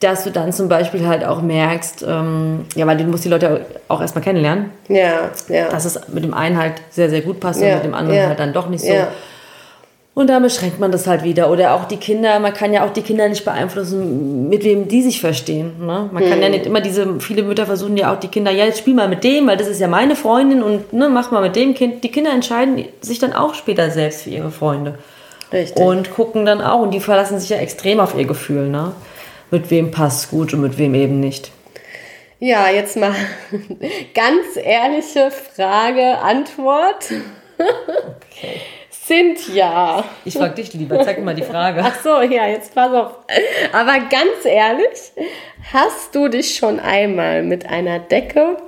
[0.00, 3.66] dass du dann zum Beispiel halt auch merkst, ähm, ja, weil du musst die Leute
[3.88, 4.70] auch erstmal kennenlernen.
[4.88, 5.68] Ja, ja.
[5.68, 8.18] Dass es mit dem einen halt sehr, sehr gut passt ja, und mit dem anderen
[8.18, 8.26] ja.
[8.28, 8.92] halt dann doch nicht so.
[8.92, 9.08] Ja.
[10.14, 11.48] Und da beschränkt man das halt wieder.
[11.48, 15.02] Oder auch die Kinder, man kann ja auch die Kinder nicht beeinflussen, mit wem die
[15.02, 15.74] sich verstehen.
[15.78, 16.10] Ne?
[16.12, 16.30] Man hm.
[16.30, 16.52] kann ja hm.
[16.52, 19.22] nicht immer diese, viele Mütter versuchen ja auch die Kinder, ja, jetzt spiel mal mit
[19.22, 22.02] dem, weil das ist ja meine Freundin und ne, mach mal mit dem Kind.
[22.02, 24.98] Die Kinder entscheiden sich dann auch später selbst für ihre Freunde.
[25.52, 25.80] Richtig.
[25.84, 28.68] Und gucken dann auch, und die verlassen sich ja extrem auf ihr Gefühl.
[28.68, 28.92] Ne?
[29.50, 31.50] Mit wem passt gut und mit wem eben nicht.
[32.40, 33.14] Ja, jetzt mal
[34.14, 37.10] ganz ehrliche Frage, Antwort.
[37.58, 38.60] Okay.
[38.90, 40.04] Sind ja.
[40.26, 41.80] Ich frage dich lieber, zeig mir mal die Frage.
[41.82, 43.16] Ach so, ja, jetzt pass auf.
[43.72, 45.12] Aber ganz ehrlich,
[45.72, 48.58] hast du dich schon einmal mit einer Decke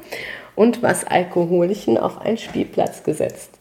[0.56, 3.59] und was Alkoholischen auf einen Spielplatz gesetzt?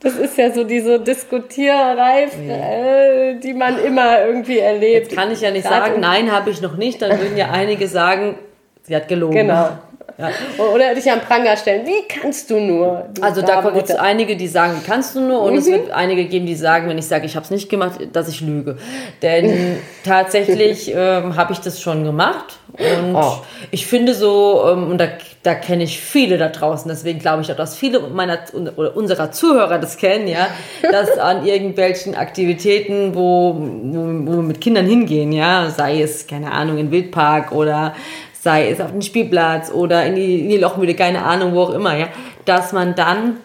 [0.00, 3.32] Das ist ja so diese Diskutiererei, ja.
[3.34, 5.08] die man immer irgendwie erlebt.
[5.08, 7.02] Jetzt kann ich ja nicht sagen, nein, habe ich noch nicht.
[7.02, 8.36] Dann würden ja einige sagen,
[8.82, 9.34] sie hat gelogen.
[9.34, 9.70] Genau.
[10.18, 10.30] Ja.
[10.74, 11.86] Oder dich am Pranger stellen.
[11.86, 13.08] Wie kannst du nur?
[13.20, 15.42] Also da gibt es einige, die sagen, wie kannst du nur?
[15.42, 15.58] Und mhm.
[15.58, 18.28] es wird einige geben, die sagen, wenn ich sage, ich habe es nicht gemacht, dass
[18.28, 18.78] ich lüge.
[19.22, 22.58] Denn tatsächlich ähm, habe ich das schon gemacht.
[22.72, 23.42] Und oh.
[23.70, 25.08] ich finde so, ähm, und da,
[25.42, 28.38] da kenne ich viele da draußen, deswegen glaube ich auch, dass viele meiner
[28.76, 30.48] oder unserer Zuhörer das kennen, ja,
[30.82, 36.52] dass an irgendwelchen Aktivitäten, wo, wo, wo wir mit Kindern hingehen, ja, sei es, keine
[36.52, 37.94] Ahnung, in Wildpark oder
[38.40, 41.74] sei es auf den Spielplatz oder in die, in die Lochmühle, keine Ahnung, wo auch
[41.74, 42.08] immer, ja,
[42.44, 43.38] dass man dann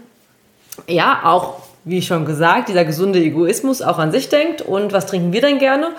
[0.88, 5.34] ja auch, wie schon gesagt, dieser gesunde Egoismus auch an sich denkt und was trinken
[5.34, 5.90] wir denn gerne?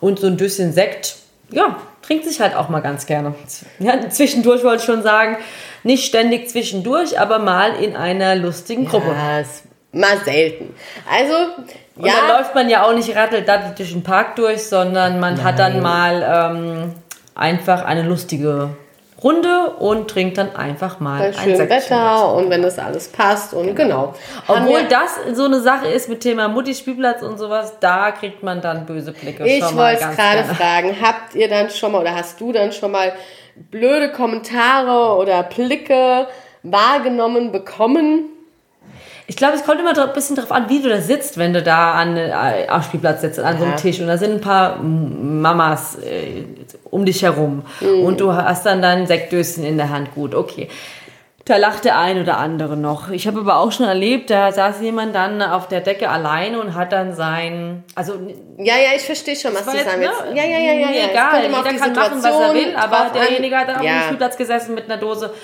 [0.00, 1.16] Und so ein Döschen Sekt,
[1.50, 3.34] ja, trinkt sich halt auch mal ganz gerne.
[3.78, 5.38] Ja, zwischendurch wollte ich schon sagen,
[5.84, 9.14] nicht ständig zwischendurch, aber mal in einer lustigen Gruppe.
[9.40, 10.74] Ist mal selten.
[11.10, 11.34] Also,
[11.96, 12.12] Und ja.
[12.12, 15.80] dann läuft man ja auch nicht ratteldattelt durch den Park durch, sondern man hat dann
[15.80, 16.94] mal ähm,
[17.34, 18.70] einfach eine lustige
[19.22, 21.70] Runde und trinkt dann einfach mal bei ein Säckchen.
[21.70, 24.14] Wetter und wenn das alles passt und genau.
[24.48, 28.60] Haben Obwohl das so eine Sache ist mit Thema Mutti-Spielplatz und sowas, da kriegt man
[28.60, 29.46] dann böse Blicke.
[29.46, 32.90] Ich wollte es gerade fragen, habt ihr dann schon mal oder hast du dann schon
[32.90, 33.12] mal
[33.54, 36.26] blöde Kommentare oder Blicke
[36.64, 38.31] wahrgenommen bekommen?
[39.26, 41.62] Ich glaube, es kommt immer ein bisschen darauf an, wie du da sitzt, wenn du
[41.62, 43.78] da an, äh, am Spielplatz sitzt, an so einem Ja.
[43.78, 44.00] Tisch.
[44.00, 46.44] Und da sind ein paar Mamas äh,
[46.90, 47.62] um dich herum.
[47.80, 48.04] Mhm.
[48.04, 50.14] Und du hast dann dein Sektdöschen in der Hand.
[50.14, 50.68] Gut, okay.
[51.44, 53.10] Da lacht der ein oder andere noch.
[53.10, 56.74] Ich habe aber auch schon erlebt, da saß jemand dann auf der Decke alleine und
[56.76, 58.14] hat dann sein, also
[58.58, 60.36] Ja, ja, ich verstehe schon, was du jetzt, sagen ne, willst.
[60.36, 60.90] Ja, ja, ja, ja.
[60.90, 61.10] ja.
[61.10, 63.92] Egal, auf jeder kann machen, was er Situation will, aber derjenige hat dann auf ja.
[63.92, 65.34] dem Spielplatz gesessen mit einer Dose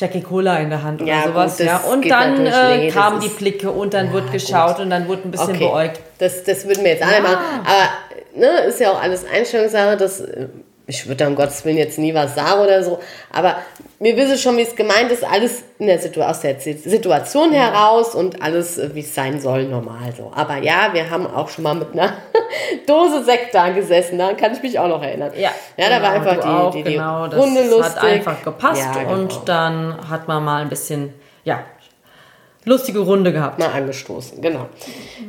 [0.00, 1.58] Jackie Cola in der Hand oder Ja, sowas.
[1.58, 1.76] gut, ja.
[1.78, 5.50] Und dann äh, kamen die Blicke und dann wurde geschaut und dann wurde ein bisschen
[5.54, 6.00] Okay, beäugt.
[6.18, 7.36] das, das würden wir jetzt alle machen.
[7.64, 9.96] Aber ne, ist ja auch alles Einstellungssache.
[9.96, 10.46] Das, äh,
[10.90, 12.98] ich würde da um Gottes Willen jetzt nie was sagen oder so.
[13.32, 13.56] Aber
[14.00, 15.24] wir wissen schon, wie es gemeint ist.
[15.24, 19.64] Alles in der Situ aus der Situation heraus und alles, äh, wie es sein soll,
[19.64, 20.32] normal so.
[20.34, 22.14] Aber ja, wir haben auch schon mal mit einer
[22.86, 24.18] Dose Sekt da gesessen.
[24.18, 25.32] Daran kann ich mich auch noch erinnern.
[25.36, 27.96] Ja, ja da war genau, einfach du auch, die, die, die genau, das Runde lustig.
[27.96, 29.12] hat einfach gepasst Ja, genau.
[29.14, 31.64] und dann hat man mal ein bisschen, ja,
[32.64, 33.58] lustige Runde gehabt.
[33.58, 34.66] mal angestoßen, genau.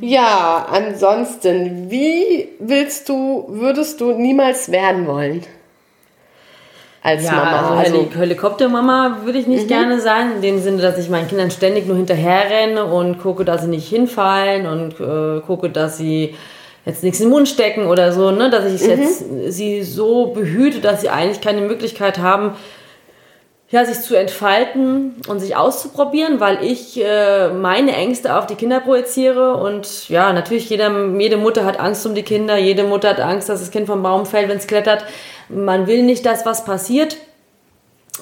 [0.01, 5.43] Ja, ansonsten, wie willst du, würdest du niemals werden wollen?
[7.03, 7.51] Als Ja, Mama.
[7.57, 11.27] also, Also, Heli- Helikoptermama würde ich nicht gerne sein, in dem Sinne, dass ich meinen
[11.27, 16.35] Kindern ständig nur hinterherrenne und gucke, dass sie nicht hinfallen und äh, gucke, dass sie
[16.85, 18.51] jetzt nichts in den Mund stecken oder so, ne?
[18.51, 22.51] dass ich jetzt sie so behüte, dass sie eigentlich keine Möglichkeit haben,
[23.71, 28.81] ja, sich zu entfalten und sich auszuprobieren, weil ich äh, meine Ängste auf die Kinder
[28.81, 33.21] projiziere und ja, natürlich jeder, jede Mutter hat Angst um die Kinder, jede Mutter hat
[33.21, 35.05] Angst, dass das Kind vom Baum fällt, wenn es klettert.
[35.47, 37.15] Man will nicht, dass was passiert,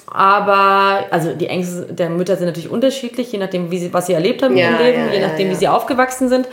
[0.06, 4.12] aber also die Ängste der Mütter sind natürlich unterschiedlich, je nachdem, wie sie, was sie
[4.12, 5.52] erlebt haben Ja, im Leben, ja, je nachdem, ja.
[5.52, 6.46] wie sie aufgewachsen sind.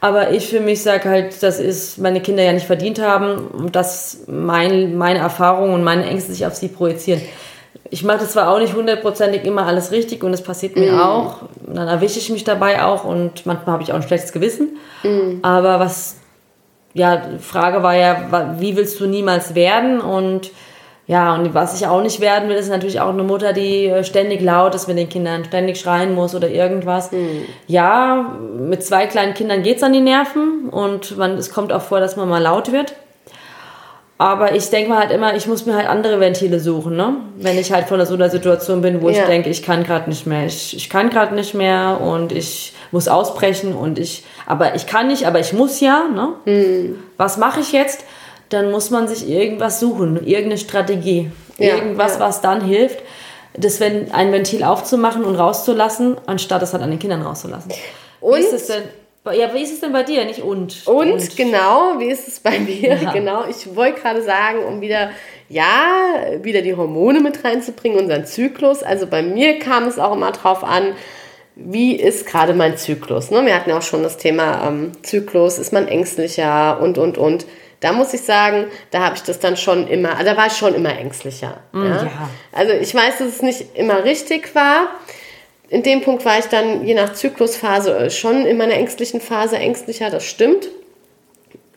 [0.00, 3.76] Aber ich für mich sage halt, das ist, meine Kinder ja nicht verdient haben und
[3.76, 7.22] dass mein, meine Erfahrungen und meine Ängste sich auf sie projizieren.
[7.90, 11.42] Ich mache das zwar auch nicht hundertprozentig immer alles richtig und es passiert mir auch.
[11.66, 14.78] Und dann erwische ich mich dabei auch und manchmal habe ich auch ein schlechtes Gewissen.
[15.02, 15.40] Mhm.
[15.42, 16.16] Aber was,
[16.94, 20.00] ja, die Frage war ja, wie willst du niemals werden?
[20.00, 20.50] Und
[21.06, 24.04] ja, und was ich auch nicht werden will, ist natürlich auch eine Mutter, die äh,
[24.04, 27.10] ständig laut ist mit den Kindern, ständig schreien muss oder irgendwas.
[27.66, 32.00] Ja, mit zwei kleinen Kindern geht's an die Nerven und man, es kommt auch vor,
[32.00, 32.94] dass man mal laut wird.
[34.22, 37.16] Aber ich denke mal halt immer, ich muss mir halt andere Ventile suchen, ne?
[37.38, 39.26] Wenn ich halt vor so einer Situation bin, wo ich Ja.
[39.26, 43.08] denke, ich kann gerade nicht mehr, ich, ich kann gerade nicht mehr und ich muss
[43.08, 46.34] ausbrechen und ich, aber ich kann nicht, aber ich muss ja, ne?
[46.44, 46.98] Hm.
[47.16, 48.04] Was mache ich jetzt?
[48.50, 52.20] Dann muss man sich irgendwas suchen, irgendeine Strategie, Ja, irgendwas, ja.
[52.20, 53.00] was dann hilft,
[53.54, 57.72] das wenn ein Ventil aufzumachen und rauszulassen, anstatt es halt an den Kindern rauszulassen.
[58.20, 58.36] Und?
[58.36, 58.82] Wie ist es denn?
[59.24, 60.24] Ja, wie ist es denn bei dir?
[60.24, 60.84] Nicht und.
[60.86, 62.96] und, genau, wie ist es bei mir?
[63.00, 63.12] Ja.
[63.12, 65.10] Genau, ich wollte gerade sagen, um wieder,
[65.48, 68.82] ja, wieder die Hormone mit reinzubringen, unseren Zyklus.
[68.82, 70.94] Also bei mir kam es auch immer drauf an,
[71.54, 73.30] wie ist gerade mein Zyklus.
[73.30, 73.46] Ne?
[73.46, 77.46] Wir hatten ja auch schon das Thema ähm, Zyklus, ist man ängstlicher und, und, und.
[77.78, 80.74] Da muss ich sagen, da habe ich das dann schon immer, da war ich schon
[80.74, 81.60] immer ängstlicher.
[81.74, 81.82] ja?
[81.84, 82.30] ja.
[82.52, 84.88] Also ich weiß, dass es nicht immer richtig war.
[85.72, 90.10] In dem Punkt war ich dann je nach Zyklusphase schon in meiner ängstlichen Phase ängstlicher,
[90.10, 90.68] das stimmt.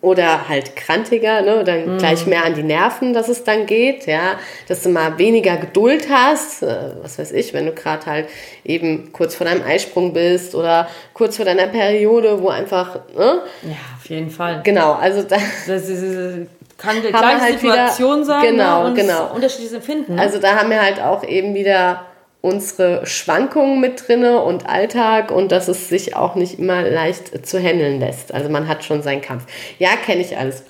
[0.01, 1.63] Oder halt krantiger, ne?
[1.63, 5.55] dann gleich mehr an die Nerven, dass es dann geht, ja, dass du mal weniger
[5.57, 8.27] Geduld hast, äh, was weiß ich, wenn du gerade halt
[8.65, 13.41] eben kurz vor deinem Eisprung bist oder kurz vor deiner Periode, wo einfach, ne?
[13.63, 14.59] Ja, auf jeden Fall.
[14.63, 18.89] genau, also da, Das ist, kann die gleiche halt Situation wieder- sein genau, ne?
[18.89, 19.31] und genau.
[19.33, 20.15] unterschiedliches Empfinden.
[20.15, 20.21] Ne?
[20.21, 22.05] Also da haben wir halt auch eben wieder
[22.45, 27.59] unsere Schwankungen mit drinne und Alltag und dass es sich auch nicht immer leicht zu
[27.59, 28.33] handeln lässt.
[28.33, 29.45] Also man hat schon seinen Kampf.
[29.79, 30.63] Ja, kenne ich alles.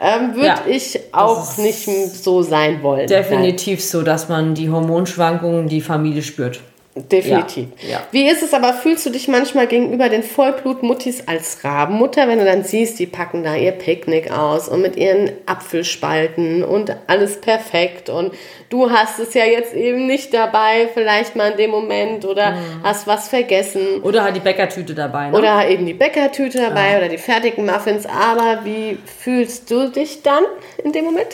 [0.00, 3.06] Ähm, Würde Ja, ich auch nicht so sein wollen.
[3.06, 6.60] Definitiv so, dass man die Hormonschwankungen die Familie spürt.
[6.94, 7.68] Definitiv.
[7.80, 8.00] Ja, ja.
[8.10, 12.44] Wie ist es aber, fühlst du dich manchmal gegenüber den Vollblutmuttis als Rabenmutter, wenn du
[12.44, 18.10] dann siehst, die packen da ihr Picknick aus und mit ihren Apfelspalten und alles perfekt
[18.10, 18.34] und
[18.68, 22.82] du hast es ja jetzt eben nicht dabei, vielleicht mal in dem Moment oder Mhm.
[22.82, 25.30] hast was vergessen Oder halt die Bäckertüte dabei.
[25.30, 25.38] Ne?
[25.38, 30.44] oder eben die Bäckertüte dabei oder die fertigen Muffins, aber wie fühlst du dich dann
[30.84, 31.28] in dem Moment?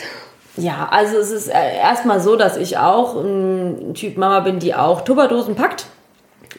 [0.59, 4.75] Ja, also es ist äh, erstmal so, dass ich auch ein Typ Mama bin, die
[4.75, 5.85] auch Tupperdosen packt.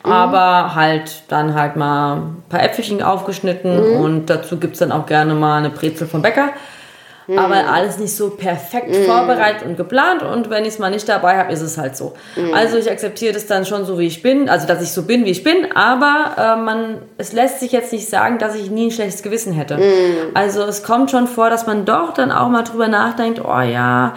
[0.03, 5.05] Aber halt dann halt mal ein paar Äpfelchen aufgeschnitten und dazu gibt es dann auch
[5.05, 6.51] gerne mal eine Brezel vom Bäcker.
[7.39, 11.39] Aber alles nicht so perfekt vorbereitet und geplant und wenn ich es mal nicht dabei
[11.39, 12.15] habe, ist es halt so.
[12.55, 15.25] Also ich akzeptiere das dann schon so, wie ich bin, also dass ich so bin,
[15.25, 18.87] wie ich bin, aber äh, man, es lässt sich jetzt nicht sagen, dass ich nie
[18.87, 19.79] ein schlechtes Gewissen hätte.
[20.35, 24.15] Also es kommt schon vor, dass man doch dann auch mal drüber nachdenkt, oh ja,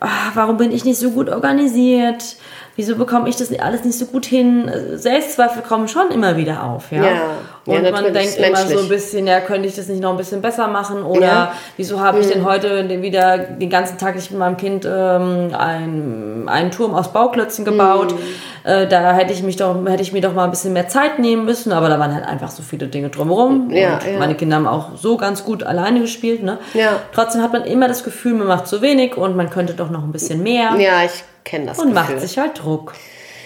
[0.00, 2.36] ah, warum bin ich nicht so gut organisiert?
[2.76, 4.70] Wieso bekomme ich das alles nicht so gut hin?
[4.94, 7.02] Selbstzweifel kommen schon immer wieder auf, ja.
[7.02, 7.20] Ja.
[7.68, 10.16] Ja, Und man denkt immer so ein bisschen, ja, könnte ich das nicht noch ein
[10.16, 11.02] bisschen besser machen?
[11.02, 11.44] Oder Ja.
[11.44, 11.58] Mhm.
[11.76, 15.50] wieso habe ich denn heute den- wieder den ganzen Tag nicht mit meinem Kind ähm,
[15.56, 18.12] einen, einen Turm aus Bauklötzen gebaut?
[18.14, 18.18] Mhm.
[18.70, 21.18] Äh, da hätte ich mich doch, hätte ich mir doch mal ein bisschen mehr Zeit
[21.18, 23.70] nehmen müssen, aber da waren halt einfach so viele Dinge drumherum.
[23.70, 24.18] Ja, und ja.
[24.18, 26.58] meine Kinder haben auch so ganz gut alleine gespielt, ne?
[26.74, 27.00] Ja.
[27.12, 30.02] Trotzdem hat man immer das Gefühl, man macht zu wenig und man könnte doch noch
[30.02, 30.74] ein bisschen mehr.
[30.78, 32.14] Ja, ich kenne das Und Gefühl.
[32.14, 32.94] macht sich halt Druck.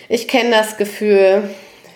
[0.08, 1.44] Ich kenne das Gefühl.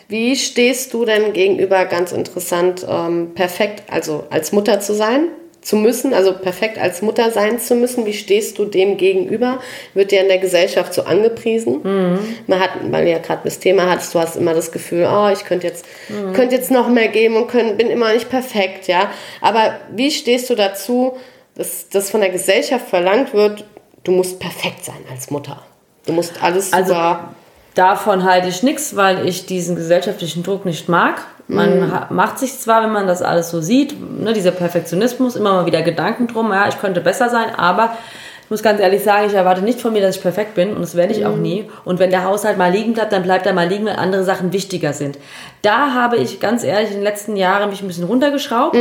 [0.09, 5.29] Wie stehst du denn gegenüber, ganz interessant, ähm, perfekt, also als Mutter zu sein,
[5.63, 8.07] zu müssen, also perfekt als Mutter sein zu müssen?
[8.07, 9.59] Wie stehst du dem gegenüber?
[9.95, 11.81] Wird dir in der Gesellschaft so angepriesen?
[12.47, 15.29] Man hat, weil du ja gerade das Thema hattest, du hast immer das Gefühl, oh,
[15.33, 15.85] ich könnte jetzt,
[16.35, 19.11] könnte jetzt noch mehr geben und können, bin immer nicht perfekt, ja.
[19.41, 21.17] Aber wie stehst du dazu,
[21.57, 23.65] dass, dass von der Gesellschaft verlangt wird,
[24.05, 25.63] du musst perfekt sein als Mutter?
[26.07, 27.35] Du musst alles Also- super
[27.77, 31.21] Davon halte ich nichts, weil ich diesen gesellschaftlichen Druck nicht mag.
[31.47, 35.53] Man ha- macht sich zwar, wenn man das alles so sieht, ne, dieser Perfektionismus, immer
[35.53, 37.97] mal wieder Gedanken drum, ja, ich könnte besser sein, aber
[38.43, 40.81] ich muss ganz ehrlich sagen, ich erwarte nicht von mir, dass ich perfekt bin und
[40.81, 41.69] das werde ich auch nie.
[41.85, 44.53] Und wenn der Haushalt mal liegen bleibt, dann bleibt er mal liegen, weil andere Sachen
[44.53, 45.19] wichtiger sind.
[45.63, 48.77] Da habe ich ganz ehrlich in den letzten Jahren mich ein bisschen runtergeschraubt,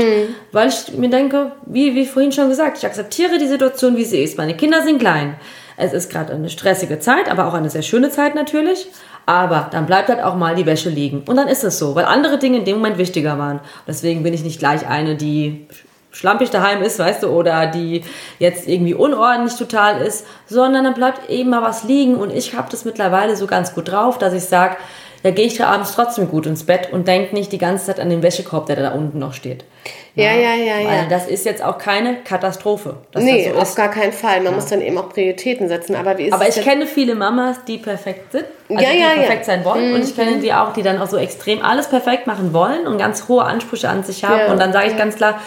[0.52, 4.24] weil ich mir denke, wie, wie vorhin schon gesagt, ich akzeptiere die Situation, wie sie
[4.24, 4.38] ist.
[4.38, 5.36] Meine Kinder sind klein.
[5.78, 8.88] Es ist gerade eine stressige Zeit, aber auch eine sehr schöne Zeit natürlich.
[9.26, 11.24] Aber dann bleibt halt auch mal die Wäsche liegen.
[11.26, 13.60] Und dann ist es so, weil andere Dinge in dem Moment wichtiger waren.
[13.88, 15.68] Deswegen bin ich nicht gleich eine, die
[16.12, 18.04] schlampig daheim ist, weißt du, oder die
[18.40, 22.16] jetzt irgendwie unordentlich total ist, sondern dann bleibt eben mal was liegen.
[22.16, 24.78] Und ich habe das mittlerweile so ganz gut drauf, dass ich sage,
[25.26, 28.12] da gehe ich abends trotzdem gut ins Bett und denke nicht die ganze Zeit an
[28.12, 29.66] den Wäschekorb, der da unten noch steht.
[30.14, 30.88] Ja, ja, ja, ja.
[30.88, 32.98] Weil das ist jetzt auch keine Katastrophe.
[33.16, 33.76] Nee, das so auf ist.
[33.76, 34.42] gar keinen Fall.
[34.42, 35.96] Man muss dann eben auch Prioritäten setzen.
[35.96, 39.08] Aber wie ist Aber ich kenne viele Mamas, die perfekt sind, also Ja, die ja,
[39.08, 39.14] ja.
[39.16, 39.96] perfekt sein wollen.
[39.96, 43.00] Und ich kenne die auch, die dann auch so extrem alles perfekt machen wollen und
[43.00, 44.38] ganz hohe Ansprüche an sich haben.
[44.42, 45.42] Ja, Und dann sage ich ganz klar,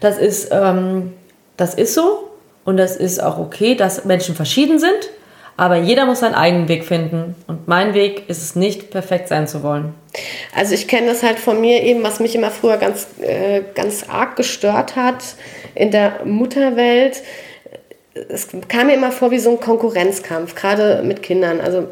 [0.00, 1.12] das ist, ähm,
[1.58, 2.30] das ist so
[2.64, 5.10] und das ist auch okay, dass Menschen verschieden sind.
[5.60, 7.34] Aber jeder muss seinen eigenen Weg finden.
[7.46, 9.92] Und mein Weg ist es nicht, perfekt sein zu wollen.
[10.56, 14.06] Also ich kenne das halt von mir eben, was mich immer früher ganz, äh, ganz
[14.08, 15.22] arg gestört hat
[15.74, 17.22] in der Mutterwelt.
[18.30, 21.60] Es kam mir immer vor wie so ein Konkurrenzkampf, gerade mit Kindern.
[21.60, 21.88] Also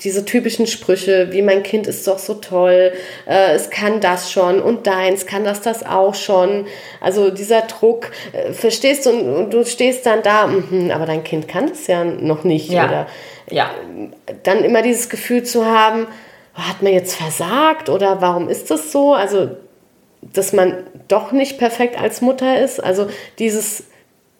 [0.00, 2.92] diese typischen Sprüche, wie mein Kind ist doch so toll,
[3.26, 6.66] äh, es kann das schon und deins kann das das auch schon.
[7.00, 11.22] Also dieser Druck, äh, verstehst du, und, und du stehst dann da, mhm, aber dein
[11.22, 12.70] Kind kann es ja noch nicht.
[12.70, 13.06] Oder
[13.50, 13.70] ja.
[14.42, 16.06] dann immer dieses Gefühl zu haben,
[16.56, 19.12] oh, hat man jetzt versagt oder warum ist das so?
[19.12, 19.50] Also,
[20.22, 22.82] dass man doch nicht perfekt als Mutter ist.
[22.82, 23.08] Also
[23.38, 23.84] dieses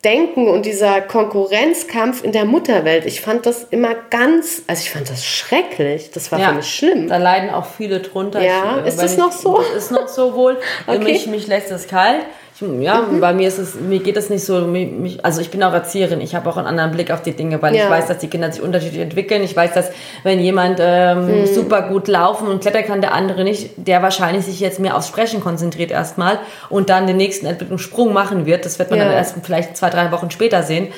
[0.04, 5.10] Denken und dieser Konkurrenzkampf in der Mutterwelt, ich fand das immer ganz, also ich fand
[5.10, 6.10] das schrecklich.
[6.10, 7.08] Das war Ja, für mich schlimm.
[7.08, 8.40] Da leiden auch viele drunter.
[8.40, 9.58] Ja, Ich, ist das ich, noch so?
[9.58, 10.58] Das ist noch so wohl.
[10.86, 10.98] Okay.
[10.98, 12.22] Mich, mich lässt es kalt.
[12.60, 15.62] Ich, ja, bei mir ist es, mir geht es nicht so, mich, also ich bin
[15.62, 17.84] auch Erzieherin, ich habe auch einen anderen Blick auf die Dinge, weil Ja.
[17.84, 19.42] ich weiß, dass die Kinder sich unterschiedlich entwickeln.
[19.42, 19.90] Ich weiß, dass
[20.24, 21.46] wenn jemand ähm, Mhm.
[21.46, 25.08] super gut laufen und klettern kann, der andere nicht, der wahrscheinlich sich jetzt mehr aufs
[25.08, 28.64] Sprechen konzentriert erstmal und dann den nächsten Entwicklungssprung machen wird.
[28.64, 29.06] Das wird man Ja.
[29.06, 30.88] dann erst vielleicht zwei, drei Wochen später sehen.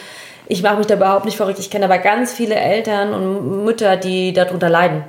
[0.48, 1.59] Ich mache mich da überhaupt nicht verrückt.
[1.61, 5.05] Ich kenne aber ganz viele Eltern und Mütter, die darunter leiden,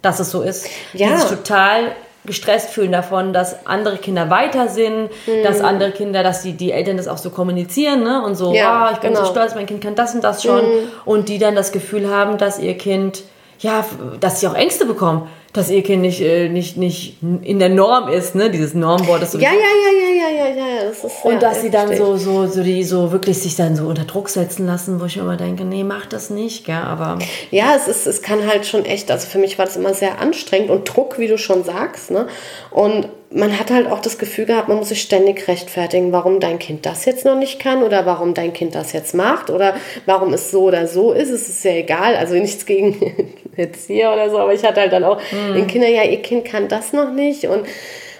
[0.00, 0.66] dass es so ist.
[0.92, 1.08] Ja.
[1.08, 1.92] Die sich total
[2.26, 5.42] gestresst fühlen davon, dass andere Kinder weiter sind, Mhm.
[5.44, 8.22] dass andere Kinder, dass die, die Eltern das auch so kommunizieren ne?
[8.24, 9.24] und so, Ja, ah, ich bin genau.
[9.24, 10.60] so stolz, mein Kind kann das und das schon.
[11.04, 13.22] Und die dann das Gefühl haben, dass ihr Kind,
[13.60, 13.84] ja,
[14.20, 15.28] dass sie auch Ängste bekommen.
[15.56, 18.50] Dass ihr Kind nicht, äh, nicht, nicht in der Norm ist, ne?
[18.50, 19.38] Dieses Normwort ist so.
[19.38, 20.84] Ja, ja, ja, ja, ja, ja, ja.
[20.88, 23.76] Das ist, Und ja, dass sie dann so, so, so, die so wirklich sich dann
[23.76, 26.76] so unter Druck setzen lassen, wo ich immer denke, nee, mach das nicht, gell?
[26.76, 27.18] Aber
[27.50, 30.20] Ja, es, ist, es kann halt schon echt, also für mich war das immer sehr
[30.20, 32.10] anstrengend und Druck, wie du schon sagst.
[32.10, 32.26] Ne?
[32.70, 36.58] Und man hat halt auch das Gefühl gehabt, man muss sich ständig rechtfertigen, warum dein
[36.58, 39.74] Kind das jetzt noch nicht kann oder warum dein Kind das jetzt macht oder
[40.06, 41.30] warum es so oder so ist.
[41.30, 43.14] Es ist ja egal, also nichts gegen
[43.56, 45.20] Erzieher oder so, aber ich hatte halt dann auch
[45.54, 47.66] den Kindern, ja, ihr Kind kann das noch nicht und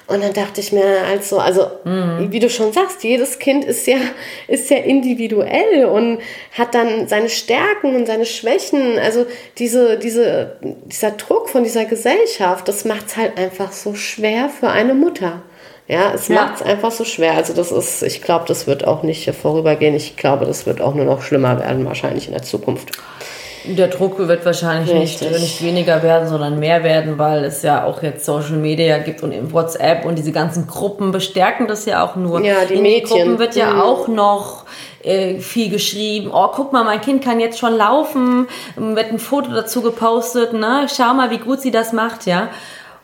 [0.09, 3.97] und dann dachte ich mir also, also wie du schon sagst, jedes Kind ist ja,
[4.47, 6.21] ist ja individuell und
[6.57, 9.01] hat dann seine Stärken und seine Schwächen.
[9.01, 9.27] Also
[9.59, 14.69] diese, diese, dieser Druck von dieser Gesellschaft, das macht es halt einfach so schwer für
[14.69, 15.43] eine Mutter.
[15.89, 16.37] Ja, es Ja.
[16.37, 17.35] macht es einfach so schwer.
[17.35, 19.95] Also das ist, ich glaube, das wird auch nicht vorübergehen.
[19.97, 22.93] Ich glaube, das wird auch nur noch schlimmer werden, wahrscheinlich in der Zukunft.
[23.69, 25.41] Der Druck wird wahrscheinlich nicht, Richtig.
[25.41, 29.33] nicht weniger werden, sondern mehr werden, weil es ja auch jetzt Social Media gibt und
[29.33, 32.41] im WhatsApp und diese ganzen Gruppen bestärken das ja auch nur.
[32.45, 33.17] Ja, die In Mädchen.
[33.17, 33.81] den Gruppen wird ja Mhm.
[33.81, 34.65] auch noch
[35.03, 36.31] äh, viel geschrieben.
[36.33, 38.49] Oh, guck mal, mein Kind kann jetzt schon laufen.
[38.77, 40.53] Wird ein Foto dazu gepostet.
[40.53, 40.87] Ne?
[40.95, 42.49] Schau mal, wie gut sie das macht, ja.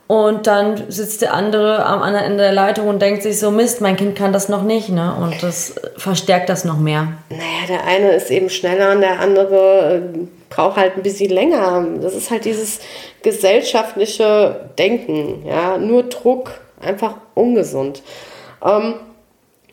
[0.09, 3.81] Und dann sitzt der andere am anderen Ende der Leitung und denkt sich so, Mist,
[3.81, 4.91] mein Kind kann das noch nicht.
[4.91, 5.15] Ne?
[5.19, 7.09] Und das verstärkt das noch mehr.
[7.31, 11.87] Naja, der eine ist eben schneller und der andere äh, braucht halt ein bisschen länger.
[12.01, 12.81] Das ist halt dieses
[13.23, 18.03] gesellschaftliche Denken, ja, nur Druck, einfach ungesund.
[18.65, 18.95] Ähm,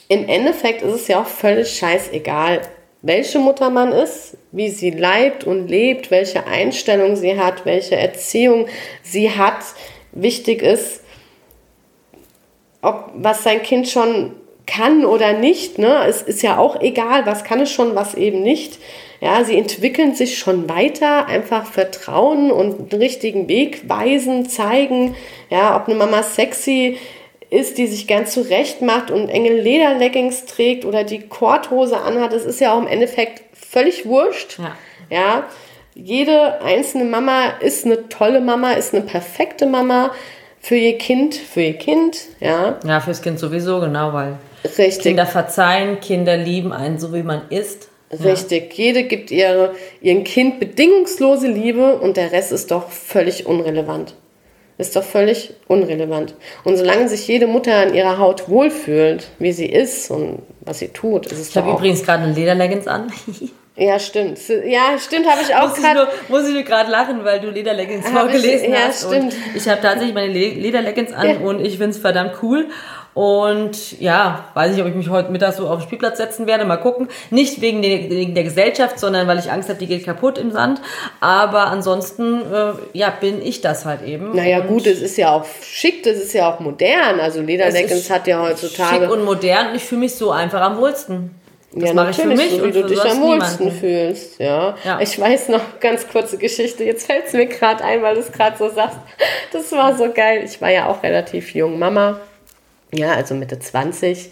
[0.07, 2.61] Im Endeffekt ist es ja auch völlig scheißegal,
[3.01, 8.67] welche Mutter man ist, wie sie leibt und lebt, welche Einstellung sie hat, welche Erziehung
[9.03, 9.63] sie hat.
[10.11, 11.01] Wichtig ist,
[12.81, 17.43] ob was sein Kind schon kann oder nicht, ne, es ist ja auch egal, was
[17.43, 18.77] kann es schon, was eben nicht.
[19.19, 25.15] Ja, sie entwickeln sich schon weiter, einfach vertrauen und den richtigen Weg weisen, zeigen.
[25.49, 26.97] Ja, ob eine Mama sexy
[27.49, 32.45] ist, die sich gern zurecht macht und enge Lederleggings trägt oder die Korthose anhat, das
[32.45, 34.59] ist ja auch im Endeffekt völlig wurscht.
[34.59, 34.77] Ja.
[35.09, 35.47] Ja,
[36.03, 40.11] jede einzelne Mama ist eine tolle Mama, ist eine perfekte Mama
[40.59, 45.03] für ihr Kind, für ihr Kind, ja, Ja, fürs Kind sowieso, genau, weil richtig.
[45.03, 47.87] Kinder verzeihen, Kinder lieben einen so, wie man ist.
[48.11, 48.73] Richtig.
[48.73, 54.15] Jede gibt ihre, ihrem Kind bedingungslose Liebe und der Rest ist doch völlig unrelevant.
[54.79, 56.33] Ist doch völlig unrelevant.
[56.63, 60.87] Und solange sich jede Mutter in ihrer Haut wohlfühlt, wie sie ist und was sie
[60.87, 63.11] tut, ist es Ich habe übrigens gerade eine Lederleggings an.
[63.79, 64.39] Ja, stimmt.
[64.65, 66.07] Ja, stimmt, habe ich auch gerade.
[66.27, 69.07] muss ich gerade lachen, weil du Lederleggings vorgelesen ich- ja, hast.
[69.07, 69.33] stimmt.
[69.33, 71.37] Und ich habe tatsächlich meine Le Lederleggings an Ja.
[71.39, 72.67] und ich finde es verdammt cool.
[73.15, 76.63] Und ja, weiß nicht, ob ich mich heute Mittag so auf den Spielplatz setzen werde.
[76.63, 77.09] Mal gucken.
[77.31, 80.51] Nicht wegen der, wegen der Gesellschaft, sondern weil ich Angst habe, die geht kaputt im
[80.51, 80.79] Sand.
[81.19, 84.35] Aber ansonsten, äh, ja, bin ich das halt eben.
[84.35, 87.19] Naja, Und gut, es ist ja auch schick, das ist ja auch modern.
[87.19, 89.01] Also Lederleggings hat ja heutzutage.
[89.01, 89.75] Schick und modern.
[89.75, 91.31] Ich fühle mich so einfach am wohlsten.
[91.71, 93.71] Das ja, mache ich für natürlich, mich so wie du dich am wohlsten niemanden.
[93.71, 94.39] fühlst.
[94.39, 94.75] Ja.
[94.83, 94.99] Ja.
[95.01, 98.31] Ich weiß noch, ganz kurze Geschichte, jetzt fällt es mir gerade ein, weil du es
[98.31, 98.97] gerade so sagst.
[99.53, 100.43] Das war so geil.
[100.45, 102.19] Ich war ja auch relativ jung Mama,
[102.91, 104.31] ja, also Mitte 20.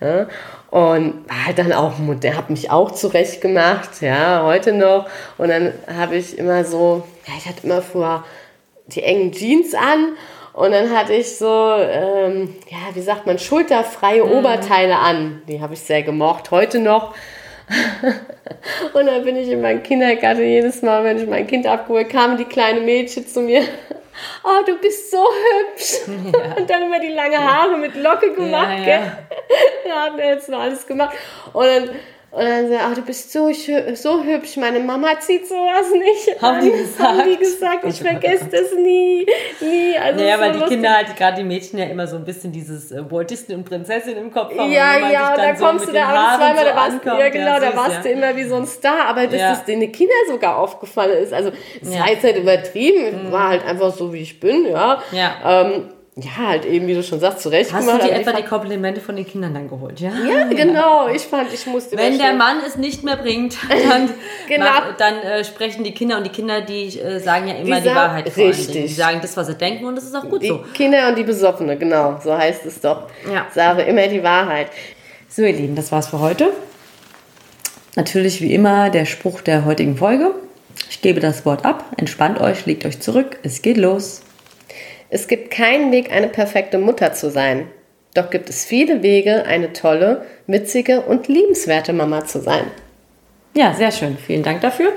[0.00, 0.26] Ja,
[0.70, 5.06] und war halt dann auch modern, habe mich auch zurecht gemacht, ja, heute noch.
[5.38, 8.24] Und dann habe ich immer so, ja, ich hatte immer vor
[8.88, 10.16] die engen Jeans an
[10.54, 15.42] und dann hatte ich so, ähm, ja, wie sagt man, schulterfreie Oberteile an.
[15.48, 17.14] Die habe ich sehr gemocht, heute noch.
[18.92, 22.36] und dann bin ich in meinem Kindergarten jedes Mal, wenn ich mein Kind abgeholt, kamen
[22.36, 23.62] die kleinen Mädchen zu mir.
[24.44, 26.06] Oh, du bist so hübsch.
[26.56, 29.00] Und dann immer die lange Haare mit Locke gemacht, Ja, gell?
[29.00, 29.18] ja.
[29.84, 31.16] Da hat er jetzt noch alles gemacht.
[31.52, 31.90] Und dann,
[32.34, 33.48] und dann sagt, ach, du bist so,
[33.94, 36.42] so hübsch, meine Mama zieht sowas nicht.
[36.42, 36.64] Haben an.
[36.64, 37.00] die gesagt?
[37.00, 39.24] Haben die gesagt, ich vergesse das nie,
[39.60, 39.96] nie.
[39.96, 40.74] Also Naja, so weil die lustig.
[40.76, 43.64] Kinder halt, gerade die Mädchen ja immer so ein bisschen dieses äh, Walt Disney und
[43.64, 44.70] Prinzessin im Kopf haben.
[44.72, 47.20] Ja, und ja, sich da so kommst du da abends zweimal, so da warst, ankommt,
[47.20, 48.02] ja genau, da süß, warst ja.
[48.02, 49.50] du immer wie so ein Star, aber dass Ja.
[49.50, 52.00] das den Kindern sogar aufgefallen ist, also es Ja.
[52.00, 55.02] war jetzt nicht übertrieben, war halt einfach so, wie ich bin, ja.
[55.12, 55.62] Ja.
[55.62, 58.04] Ähm, ja, halt eben, wie du schon sagst, zurecht Hast gemacht.
[58.04, 60.12] du dir etwa die Komplimente von den Kindern dann geholt, ja?
[60.28, 61.08] Ja, genau.
[61.08, 64.08] Ich fand, ich musste Wenn der Mann es nicht mehr bringt, dann,
[64.48, 64.64] Genau.
[64.64, 67.88] mach, dann äh, sprechen die Kinder und die Kinder, die äh, sagen ja immer Die
[67.88, 68.86] die, Wahrheit vor richtig.
[68.86, 70.64] Die sagen das, was sie denken und das ist auch gut die so.
[70.72, 73.08] Kinder und die Besoffene, genau, so heißt es doch.
[73.32, 73.46] Ja.
[73.52, 74.68] Sage immer die Wahrheit.
[75.28, 76.50] So, ihr Lieben, das war's für heute.
[77.96, 80.30] Natürlich wie immer der Spruch der heutigen Folge.
[80.90, 84.22] Ich gebe das Wort ab, entspannt euch, legt euch zurück, es geht los.
[85.14, 87.68] Es gibt keinen Weg, eine perfekte Mutter zu sein.
[88.14, 92.64] Doch gibt es viele Wege, eine tolle, witzige und liebenswerte Mama zu sein.
[93.54, 94.18] Ja, sehr schön.
[94.18, 94.92] Vielen Dank dafür.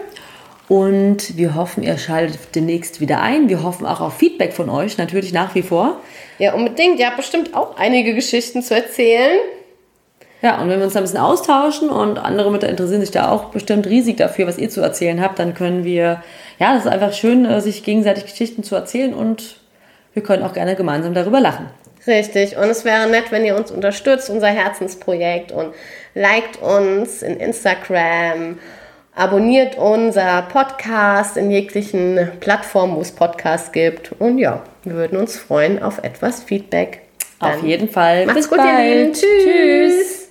[0.67, 3.47] Und wir hoffen, ihr schaltet demnächst wieder ein.
[3.47, 6.01] Wir hoffen auch auf Feedback von euch, natürlich nach wie vor.
[6.39, 6.99] Ja, unbedingt.
[6.99, 9.37] Ihr habt bestimmt auch einige Geschichten zu erzählen.
[10.41, 13.29] Ja, und wenn wir uns da ein bisschen austauschen und andere Mütter interessieren sich da
[13.29, 16.23] auch bestimmt riesig dafür, was ihr zu erzählen habt, dann können wir,
[16.57, 19.57] ja, das ist einfach schön, äh, sich gegenseitig Geschichten zu erzählen und
[20.17, 21.67] wir können auch gerne gemeinsam darüber lachen.
[22.07, 22.57] Richtig.
[22.57, 25.75] Und es wäre nett, wenn ihr uns unterstützt, unser Herzensprojekt und
[26.15, 28.57] liked uns in Instagram,
[29.13, 34.11] abonniert unser Podcast in jeglichen Plattformen, wo es Podcasts gibt.
[34.13, 37.01] Und ja, wir würden uns freuen auf etwas Feedback.
[37.39, 38.25] Dann Auf jeden Fall.
[38.25, 38.69] Macht's Bis gut, bald.
[38.69, 39.13] ihr Lieben.
[39.13, 39.43] Tschüss.
[39.43, 40.26] Tschüss.